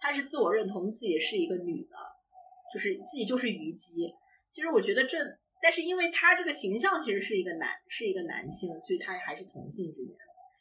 [0.00, 1.96] 她是自我认同自己是一个女的，
[2.72, 4.06] 就是自己就是虞姬。
[4.48, 5.18] 其实我觉得这，
[5.62, 10.14] 但是因为他这个形象其实是一个男，是一个男性，所以他还是同性之间。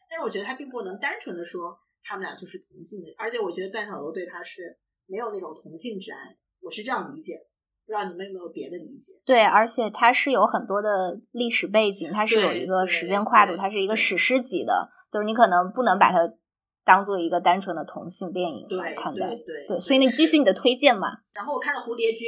[0.09, 6.17] 但是我觉得他并不能单纯的说他们俩就是同性的，而且我觉得段小楼对他是没有那种同性之爱，
[6.61, 7.45] 我是这样理解的。
[7.85, 9.13] 不知道你们有没有别的理解？
[9.25, 16.17] 对，而且它是有很多的历史背景，它是有一个时间跨度，它是一个史诗级的，就是你可能不能把它。
[16.89, 21.05] 当做一个单纯的同性电影来看待，对对，所以你继续你的推荐嘛。
[21.35, 22.25] 然后我看了《蝴蝶君》，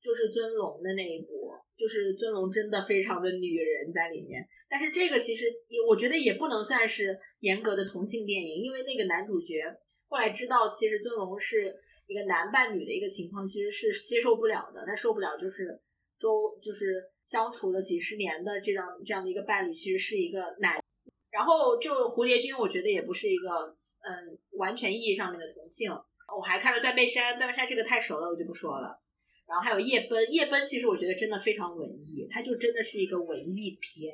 [0.00, 4.40] 就是尊龙的那一部，就是尊龙真的非常的女人在里面。
[4.70, 9.60] 但是这个其实也我觉得也不能算是严格的同性电影，因为那个男主角
[10.08, 11.76] 后来知道其实尊龙是
[12.06, 14.82] 一个男扮女的一个情况，其实是接受不了的。
[14.86, 15.78] 他受不了就是
[16.18, 20.80] 周就是相处了几十年的这样这样的一个伴侣，其实是一个男。
[21.30, 23.76] 然后就蝴蝶君，我觉得也不是一个。
[24.02, 29.00] 嗯，完全意义上面的同性，我还看了《断背山》，《断背山》这个太熟了，我就不说了。
[29.46, 34.12] 然后还有《夜奔》，《夜奔》其实我觉得真的非常文艺，它就真的是一个文艺片。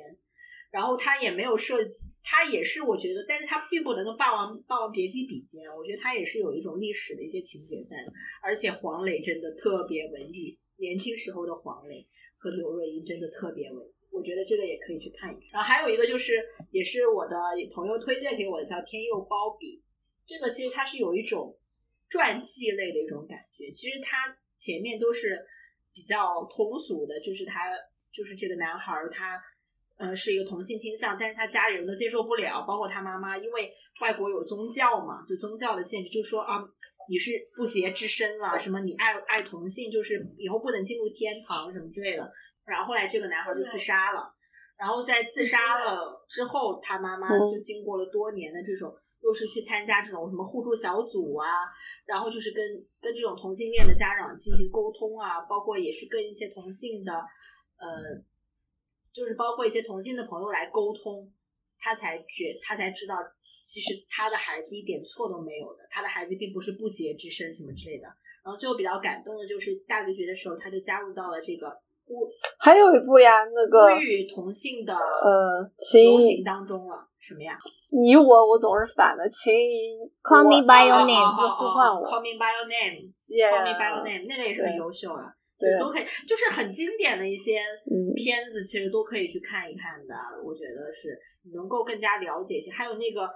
[0.69, 1.77] 然后它也没有设，
[2.21, 5.63] 它也是我觉得，但是它并不能跟《霸王霸王别姬》比肩。
[5.73, 8.11] 我觉得它也是有一种历史的一些情节在的。
[8.41, 12.05] 而且黄磊真的特别文艺，年轻时候的黄磊
[12.37, 13.96] 和刘若英真的特别文艺。
[14.17, 15.43] 我觉得这个也可以去看一看。
[15.53, 17.35] 然后还有一个就是，也是我的
[17.73, 19.77] 朋友推荐给我的，叫《天佑包比》。
[20.25, 21.55] 这个其实它是有一种
[22.09, 23.69] 传记类的一种感觉。
[23.69, 25.45] 其实它前面都是
[25.93, 27.71] 比较通俗的，就是他
[28.11, 29.41] 就是这个男孩，他
[29.97, 36.61] 嗯是一个同性倾向，但是他家里人都接受不了，包括他妈妈，因为外国有宗教嘛，就宗教的限制，就说啊
[37.09, 42.31] 你是不洁之身了，什么你爱爱同性就是以后不能进入天堂什么之类的。
[42.67, 44.29] 然后后来这个男孩就自杀了，
[44.77, 51.47] 然后在自杀了之后，他妈妈就经过了多年的这种，又是去参加这种什么互助小组啊，
[52.05, 52.61] 然后就是跟
[52.99, 57.13] 跟这种同性恋的家长进行沟通啊，包括也是跟一些同性的，
[57.77, 58.21] 呃，
[59.13, 61.31] 就是包括一些同性的朋友来沟通，
[61.79, 63.15] 他才觉他才知道，
[63.63, 68.07] 其实他的孩子一点错都没有的，他的孩子并不是不洁之身什么之类的。
[68.43, 71.81] 然后最后比较感动的就是大结局的时候，他就加入到了这个。
[72.57, 77.57] 还有一部呀，那个呼吁同性的呃情行当中了，什么呀？
[77.91, 79.97] 你我我总是反的，情谊。
[80.23, 82.07] Call me by your name，呼唤我。
[82.07, 87.59] Call me by your name，Call me by your name，那个也是很优秀了，对，都可以，就是很经典的一些
[88.15, 90.15] 片子，其实都可以去看一看的。
[90.43, 91.19] 我觉得是
[91.53, 92.71] 能够更加了解一些。
[92.71, 93.27] 还有那个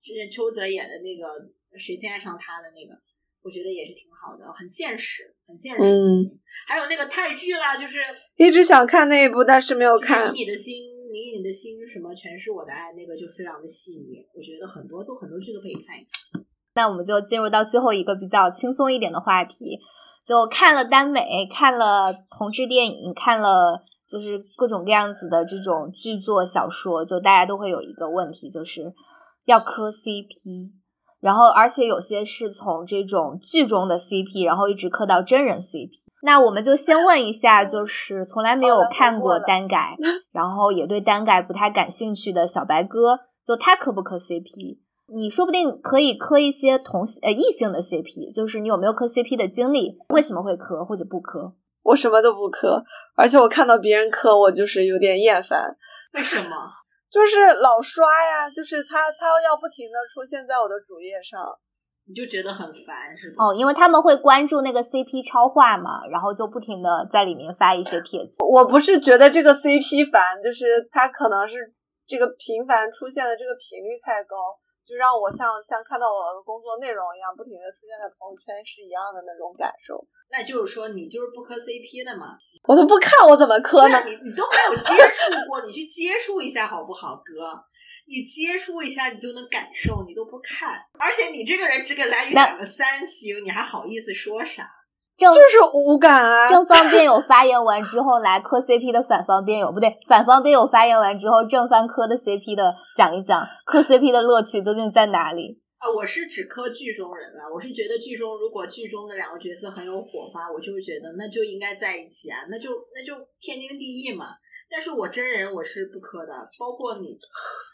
[0.00, 1.26] 之前邱泽演的那个
[1.76, 3.00] 《谁先爱上他》的那个。
[3.42, 5.82] 我觉得也是挺好的，很现实，很现实。
[5.82, 6.24] 嗯，
[6.66, 7.98] 还有那个泰剧啦，就是
[8.36, 10.32] 一直想看那一部，但是没有看。
[10.32, 10.80] 迷你的心，
[11.12, 14.24] 迷你的心，什么全是我的爱，那个就非常的细腻。
[14.34, 16.42] 我觉得很多都很多剧都可以看一看。
[16.74, 19.78] 那我们就进入到最后一个比较轻松一点的话题，
[20.26, 28.94] 就看了耽美，看了同志电影，看了就是各种各样子的这种剧作小说，就大家都会有一个问题，就是
[29.44, 30.72] 要磕 CP。
[31.22, 35.90] 然后，而且有些是从这种剧中的 CP，然后一直磕到真人 CP。
[36.24, 39.96] 那我们就先问一下，就是从来没有看过单改，
[40.32, 44.78] 然后也对单改不太感兴趣的小白哥，就他磕不磕 CP？
[45.14, 49.96] 你说不定可以磕一些同呃异性的 CP，就是你有没有磕 CP 的经历？
[50.08, 51.52] 为什么会磕或者不磕？
[51.84, 52.82] 我什么都不磕，
[53.16, 55.76] 而且我看到别人磕，我就是有点厌烦。
[56.14, 56.81] 为什么？
[57.12, 61.44] 就是老刷呀，就是他他要不停的出现在我的主页上，
[62.08, 63.44] 你就觉得很烦是吧？
[63.44, 68.36] 哦，因为他们会关注那个 CP 超话嘛，然后就不停的在里面发一些帖子。
[68.40, 71.74] 我不是觉得这个 CP 烦，就是他可能是
[72.06, 74.36] 这个频繁出现的这个频率太高，
[74.84, 80.02] 就让我像像看到我的工作内容一样，不停的出现在朋友圈是一样的那种感受。
[80.30, 82.34] 那就是说，你就是不磕 CP 的嘛？
[82.64, 84.02] 我都不看，我怎么磕呢？
[84.04, 87.64] 你你都没有接触过，你去接触一下好不好，哥？
[88.06, 90.04] 你接触一下，你就能感受。
[90.06, 94.68] 你都不看，而且你这个人只给蓝宇打个三星，你还好意思说啥？
[95.22, 96.48] 正就是无感啊！
[96.48, 105.60] 正方辩友发言完之后，来磕 CP 的反方辩友不对，反方辩友发言完之后，正方磕的 CP 的讲一讲，磕 CP 的乐趣究竟在哪里？
[105.78, 107.42] 啊，我是只磕剧中人了。
[107.52, 114.26] 我是觉得剧中如果剧中的两个角色很有火花，我就会觉得那就应该在一起啊，那就那就天经地义嘛。
[114.70, 117.18] 但是我真人我是不磕的，包括你，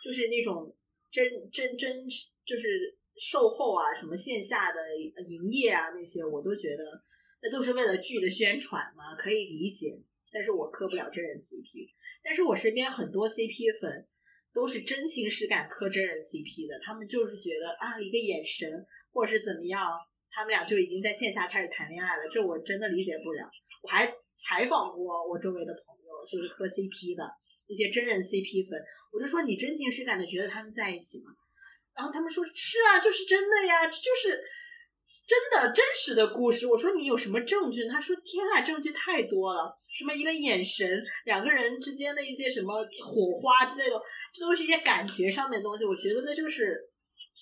[0.02, 0.72] 就是那种
[1.12, 2.02] 真真真
[2.46, 4.80] 就是售后啊，什么线下的
[5.22, 6.84] 营业啊那些，我都觉得。
[7.40, 10.02] 那都是为了剧的宣传嘛，可以理解。
[10.30, 11.88] 但是我磕不了真人 CP，
[12.22, 14.06] 但是我身边很多 CP 粉
[14.52, 18.68] 都是真情实感磕真人 CP 的，他们就是觉得啊，一个眼神
[19.10, 19.80] 或者是怎么样，
[20.30, 23.48] 他们俩就已经在线下开始谈恋爱了，这我真的理解不了。
[23.80, 27.24] 我还采访过我周围的朋友，就是磕 CP 的
[27.66, 28.78] 那些真人 CP 粉，
[29.10, 31.32] 我就说你真情实感的觉得他们在一起吗？
[31.96, 34.38] 然后他们说是啊，就是真的呀，这就是。
[35.26, 37.88] 真的真实的故事，我说你有什么证据？
[37.88, 40.86] 他说天啊，证据太多了，什么一个眼神，
[41.24, 43.96] 两个人之间的一些什么火花之类的，
[44.32, 45.84] 这都是一些感觉上面的东西。
[45.84, 46.76] 我觉得那就是，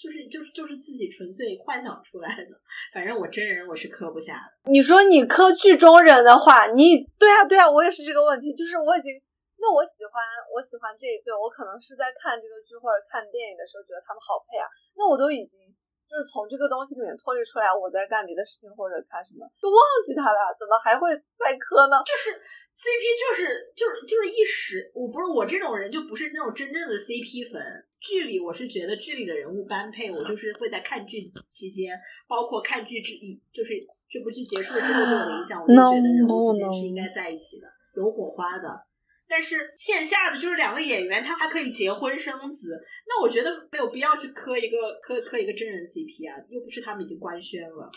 [0.01, 2.55] 就是就是就是自己纯粹幻想出来的。
[2.95, 4.71] 反正我真人我是磕不下的。
[4.71, 8.55] 你说你磕剧中人的话，你对啊对啊，我也是这个问题。
[8.55, 9.11] 就是我已经，
[9.59, 10.23] 那我喜欢
[10.55, 15.67] 我喜欢这一对，我可能是在看这个剧或者看电影的时候觉得他们好配啊，那我都已经。
[16.07, 21.99] 就是从这个东西里面脱离出来，我在干别的事情或者看什么，都忘记他了，怎么还会再磕呢？
[22.07, 22.31] 就是
[22.77, 27.61] CP，就是就是就是一时，我不是我这种人，就不是那种真正的 CP 粉。
[27.99, 31.99] 剧里我是觉得剧里的人物般配，我就是会在看剧期间，
[32.29, 33.75] 包括看剧之一，就是
[34.09, 38.86] 这部剧结束了之后对我的影响，我就觉得人物之间是应该在一起的，有火花的。
[39.29, 47.91] 但是线下的就是两个演员，他还可以结婚生子，那我觉得没有必要去磕一个磕磕一个真人 CP 啊，又不是他们已经官宣了。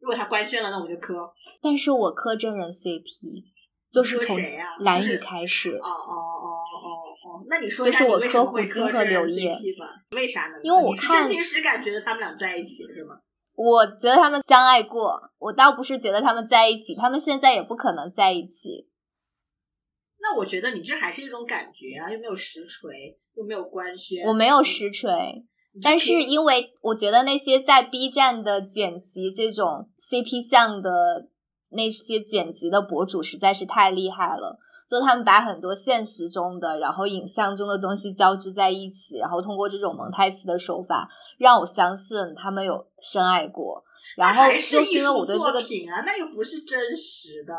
[0.00, 1.30] 如果他官宣了，那我就磕。
[1.60, 3.44] 但是我磕真人 CP，
[3.92, 4.36] 就是从
[4.78, 5.76] 蓝宇开始。
[5.76, 6.88] 哦哦哦哦
[7.22, 9.86] 哦，那你说就是我磕胡军和刘烨吧？
[10.16, 10.56] 为啥呢？
[10.62, 13.20] 因为我看真情实感觉得他们俩在一起是吗？
[13.54, 18.88] 我觉得他们相爱过，我倒不是觉得他们在一起，他们现在也不可能在一起。
[20.22, 24.26] 那我觉得你这还是一种感觉啊，又没有实锤，又没有官宣。
[24.26, 25.44] 我没有实锤，
[25.82, 31.28] 但是因为我觉得那些在 B 站的剪辑这种 CP 像的
[31.70, 34.58] 那些剪辑的博主实在是太厉害了，
[34.90, 41.08] 就他们把很多现实中的，然后影像中的东西交织在一起，然后通过这种蒙太奇的手法，
[41.38, 43.82] 让我相信他们有深爱过。
[44.16, 47.54] 然后就是因为我对这个品啊，那又不是真实的。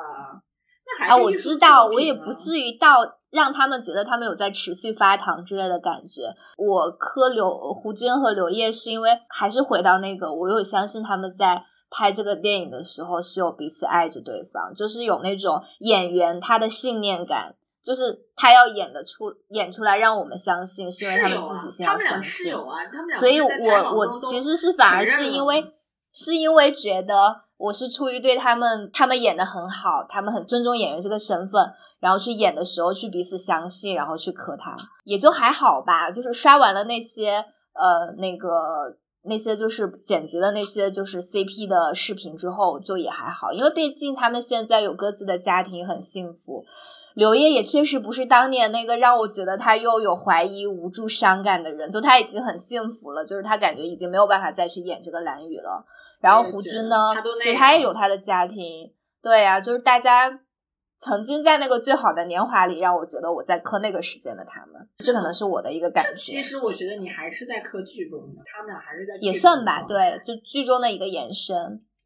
[0.99, 6.23] 啊，我知道，我也不至于到让他们觉得他们有在持续发糖之类的感觉。
[6.57, 22.53] 我磕刘胡军和刘烨是因为还是回到那个，我有相信他们在拍这个电影的时候是有彼此爱着对方，就是有那种演员他的信念感，就是他要演的出演出来让我们相信，是因为他们自己先要相信。
[23.19, 25.73] 所以，我我其实是反而是因为
[26.13, 27.43] 是因为觉得。
[27.61, 36.09] 我是出于对他们，他们演的很好，他们很尊重演员这个身份，然后去演的时候去彼此相信，然后去磕他，也就还好吧。
[36.09, 37.35] 就是刷完了那些
[37.73, 38.49] 呃那个
[39.25, 46.65] 那些就是剪辑的那些就是 CP 的视频之后，就也还好，因为毕竟他们现在有各自的家庭，很幸福。
[47.13, 55.85] 刘烨也确实不是当年那个让我觉得他又有怀疑、无助、伤感的人，就他已经很幸福了，就是他感觉已经没有办法再去演这个蓝宇了。
[56.21, 60.29] 然后胡军呢，就他也有他的家庭，对呀，就是大家
[60.99, 66.15] 曾经在那个最好的年华里，让我觉得我在磕那个时间的他们，这可能是我的一个感觉。
[66.15, 71.57] 其实我觉得你还是在磕剧中的，他们俩还是在也算吧，对，就剧中的一个延伸。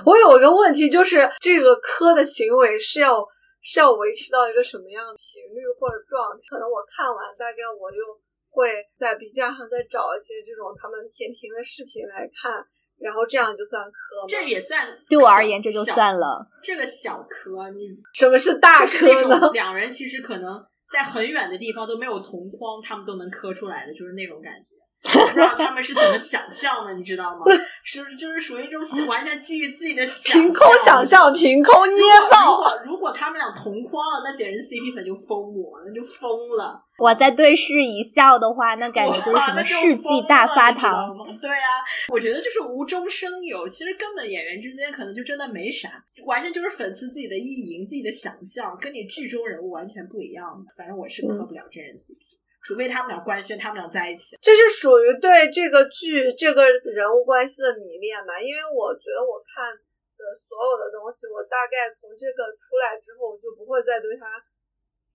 [0.06, 3.20] 我有一个问题，就是这个磕的行为是要
[3.62, 6.40] 是要维持到一个什么样的频率或者状态？
[6.50, 8.00] 可能我看完大概我又
[8.48, 12.64] 会在 B 站上再找一些这种他们甜甜的视频来看。
[13.00, 16.48] 然后这样就算磕，这也算对我而言这就算了。
[16.64, 19.40] 这个小磕，你什么是大磕呢？
[19.54, 24.75] 两人其实可能在很远的地方都没有同框，他们都能磕出来的，就是那种感觉。
[25.06, 27.46] 不知道他们是怎么想象的，你知道吗？
[27.84, 32.60] 是就是属于一种完全基于自己的凭空想象、凭空捏造。
[32.84, 36.82] 如果他们俩同框了，那简直 CP 粉就疯魔，那就疯了。
[36.98, 41.16] 我在对视一笑的话，那感觉就是什么世纪大发糖。
[41.42, 41.70] 对啊，
[42.12, 45.90] 我觉得就是无中生有，其实根本演员之间可能就真的没啥，
[46.26, 50.66] 完全就是粉丝自己的意淫、自己的想象，跟你剧中人物完全不一样。
[50.78, 52.45] 反正我是磕不了真人 CP。
[52.66, 58.42] 除非他们俩官宣，他们俩在一起，这是属于对这个剧这个人物关系的迷恋吧？
[58.42, 64.42] 因为我觉得我看的所有的东西，我大概从这个出来之后，我就不会再对它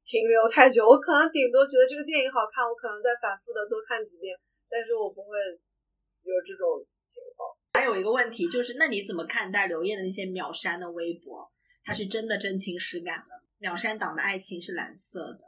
[0.06, 0.86] 停留太久。
[0.86, 4.38] 我可能顶多觉得这个电影好看，我可能再反复的多看几遍，
[4.70, 5.34] 但是我不会
[6.22, 7.50] 有这种情况。
[7.74, 11.50] 还有一个问题就是，那你怎么看待刘烨的那些秒删的微博？
[11.82, 15.42] 他是真的真情实感的，秒删党的爱情是蓝色的，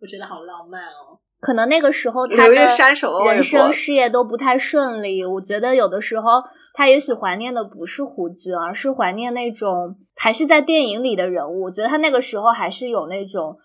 [0.00, 1.16] 我觉得好浪漫哦。
[1.40, 6.42] 可能那个时候他的人生事业都不太顺利，我觉得有的时候
[6.74, 11.64] 他也许怀念的不是胡军，而是怀念那种还是在电影里的人物。
[11.64, 13.56] 我觉得他那个时候还是有那种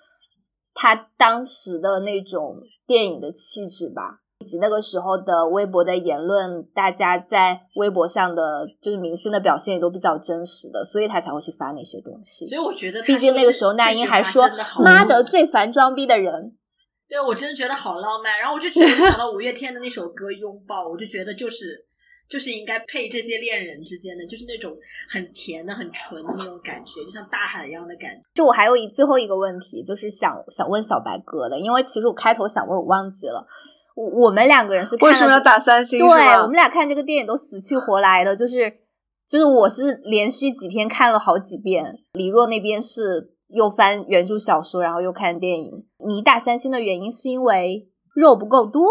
[0.74, 12.46] 他当时的那种电影的气质吧，以及那个时候的微博的言论，大家在微博上的就是明星的表现也都比较真实的，所以他才会去发那些东西。
[12.46, 14.44] 所以我觉得，毕竟那个时候那英还说
[14.84, 16.56] ：“妈的，最烦装逼的人。”
[17.12, 18.38] 对，我真的觉得好浪漫。
[18.40, 21.86] 然后我就觉得想到五月天的那首歌《拥抱》，我就觉得就是
[22.30, 24.74] 就是应该配这些恋人之间的，就是那种
[25.10, 28.22] 很甜的、很纯的那种感觉，就像大海一样的感觉。
[28.34, 33.46] 就我还有一最后一个问题，就是想想问小白哥的，因为其实我开头想问，我忘记了。
[33.94, 36.00] 我我们两个人是为什么要打三星？
[36.00, 38.72] 对，我们俩看这个电影都死去活来的，就是
[39.28, 42.00] 就是我是连续几天看了好几遍。
[42.14, 43.31] 李若那边是。
[43.54, 45.86] 又翻原著小说，然后又看电影。
[46.08, 48.88] 你打三星的原因是因为肉不够多？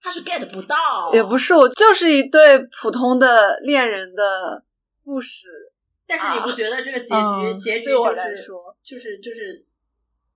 [0.00, 0.76] 他是 get 不到，
[1.12, 4.62] 也不是，我就是一对普通的恋人的
[5.02, 5.48] 故事。
[6.06, 8.46] 但是你不觉得这个结局结局就是
[8.84, 9.64] 就是就是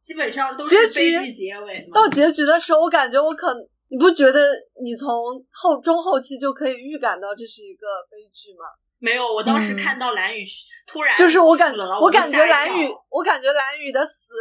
[0.01, 1.93] 基本上都是悲剧结尾吗？
[1.93, 3.55] 到结局的时候，我感觉我可
[3.89, 4.41] 你不觉得
[4.83, 5.09] 你从
[5.53, 8.65] 后中后期就可以预感到这是一个悲剧吗？
[8.99, 10.43] 没有，我当时看到蓝宇
[10.87, 14.35] 突然就是我感了，我感觉蓝雨，我感觉蓝宇的死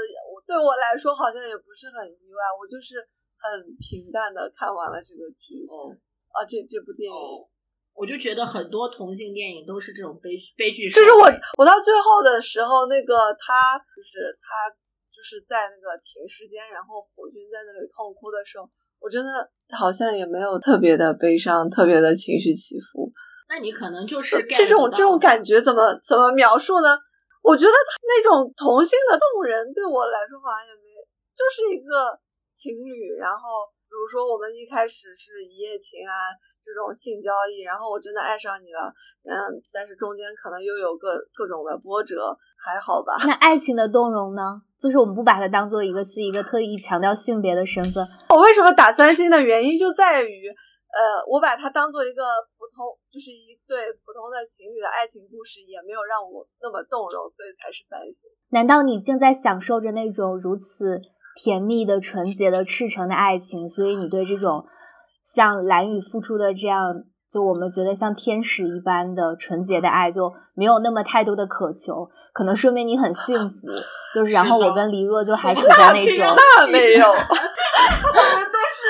[0.48, 2.96] 对我来说好像也不是很意外，我就是
[3.36, 5.68] 很平淡的看完了这个剧。
[5.68, 5.92] 哦，
[6.32, 7.20] 啊，这这部电影，
[7.94, 10.88] 我就觉得很多同性电影都是这种悲悲剧。
[10.88, 11.28] 就是我，
[11.60, 14.72] 我到最后的时候，那个他就是他
[15.12, 18.64] 就是在那个停尸间，然后火军在那里痛哭的时候，
[19.04, 23.12] 我真的好像也没有特别的悲伤，特别的情绪起伏。
[23.50, 27.00] 那你可能就是这种这种感觉怎么怎么描述呢？
[27.42, 31.00] 我觉得他那种同性的动人对我来说好像也没，
[31.32, 32.12] 就是一个
[32.52, 38.92] 情侣，然后比如说我们一开始是一夜情啊这种性交易，然后我真的爱上你了，
[39.24, 39.32] 嗯，
[39.72, 43.16] 但是中间可能又有各各种的波折，还好吧？
[43.24, 44.60] 那爱情的动容呢？
[44.76, 48.06] 就是我们不把它当做一个是一个特意强调性别的身份。
[48.28, 50.52] 我为什么打三星的原因就在于。
[50.88, 52.24] 呃，我把它当做一个
[52.57, 58.30] 普通，就是一对普通的情侣的爱情故事，也没有让我那么动容，所以才是三星。
[58.54, 61.02] 难道你正在享受着那种如此
[61.42, 63.68] 甜蜜的、纯洁的、赤诚的爱情？
[63.68, 64.64] 所以你对这种
[65.34, 66.80] 像蓝雨付出的这样，
[67.32, 72.08] 就我们觉得像天使一般的纯洁的爱，就没有那么太多的渴求？
[72.32, 73.68] 可能说明你很幸福。
[74.14, 77.26] 就是然后我跟黎若就还 处在那种那没有， 我们
[78.54, 78.88] 都是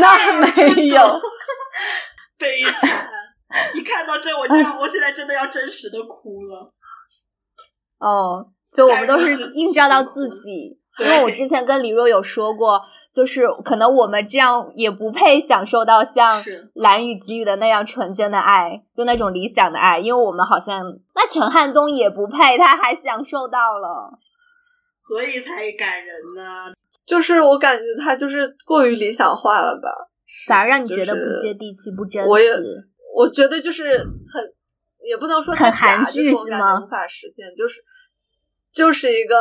[0.00, 1.20] 那没有。
[2.38, 2.88] 悲惨！
[3.74, 6.72] 一看到这，我就我现在真的要真实的哭了。
[7.98, 12.80] 哦，就我们都是映照到自己，因为我之前跟李若有说过，
[13.12, 16.40] 就是可能我们这样也不配享受到像
[16.74, 20.84] 蓝雨给予的那样纯真的爱，就那种理想的爱，因为我们好像
[21.14, 24.18] 那陈汉东也不配，他还享受到了，
[24.96, 26.72] 所以才感人呢。
[27.06, 29.88] 就是我感觉他就是过于理想化了吧。
[30.46, 32.28] 反而让你觉得不接地气、不真实。
[32.28, 32.50] 我也
[33.18, 34.54] 我觉得就是很，
[35.02, 36.78] 也不能说很韩剧是吗？
[36.80, 37.82] 无法实现，就是
[38.70, 39.34] 就是一个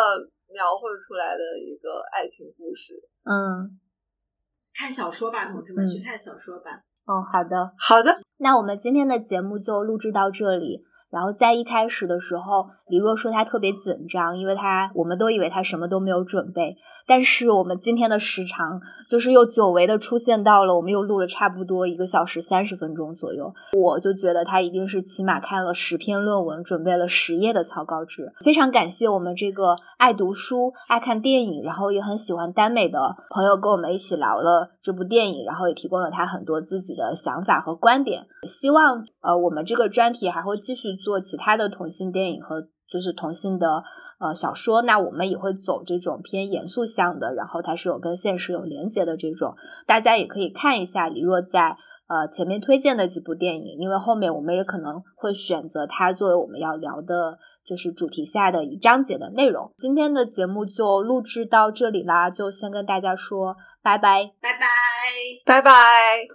[0.49, 2.95] 描绘出来的一个爱情故事。
[3.23, 3.77] 嗯，
[4.73, 6.81] 看小说吧，同志们，去看小说吧。
[7.05, 8.19] 哦，好的，好的。
[8.37, 10.83] 那我们今天的节目就录制到这里。
[11.09, 16.77] 然后在一开始的时候，李若说他特别紧张，因为他我们都以为他什么都没有准备。
[17.09, 23.53] 但是我们今天的时长就是又久违的出现到了，我们又录了差不多一个小时三十分钟左右。
[23.79, 28.33] 我就觉得他一定是起码看了十篇论文，准备了十页的草稿纸。
[28.43, 32.99] 非常感谢我们这个爱读书、爱看电影，然后也很喜欢耽美的
[33.29, 38.25] 朋友跟我们一起聊了这部电影，然后也提供了他很多自己的想法和观点。
[38.45, 43.83] 希望呃我们这个专题还会继续做其他的同性电影和就是同性的。
[44.19, 49.53] 呃，小说那我们也会走这种偏严肃向的，然后它是有跟现实有连接的这种，
[49.85, 51.77] 大家也可以看一下李若在
[52.07, 59.71] 呃前面推荐的几部电影，因为后面我们也可能会选择它作为我们要聊的，就是主题下的一章节的内容。
[59.77, 64.65] 今天的节目就录制到这里啦，就先跟大家说拜拜，拜拜，
[65.45, 66.25] 拜拜。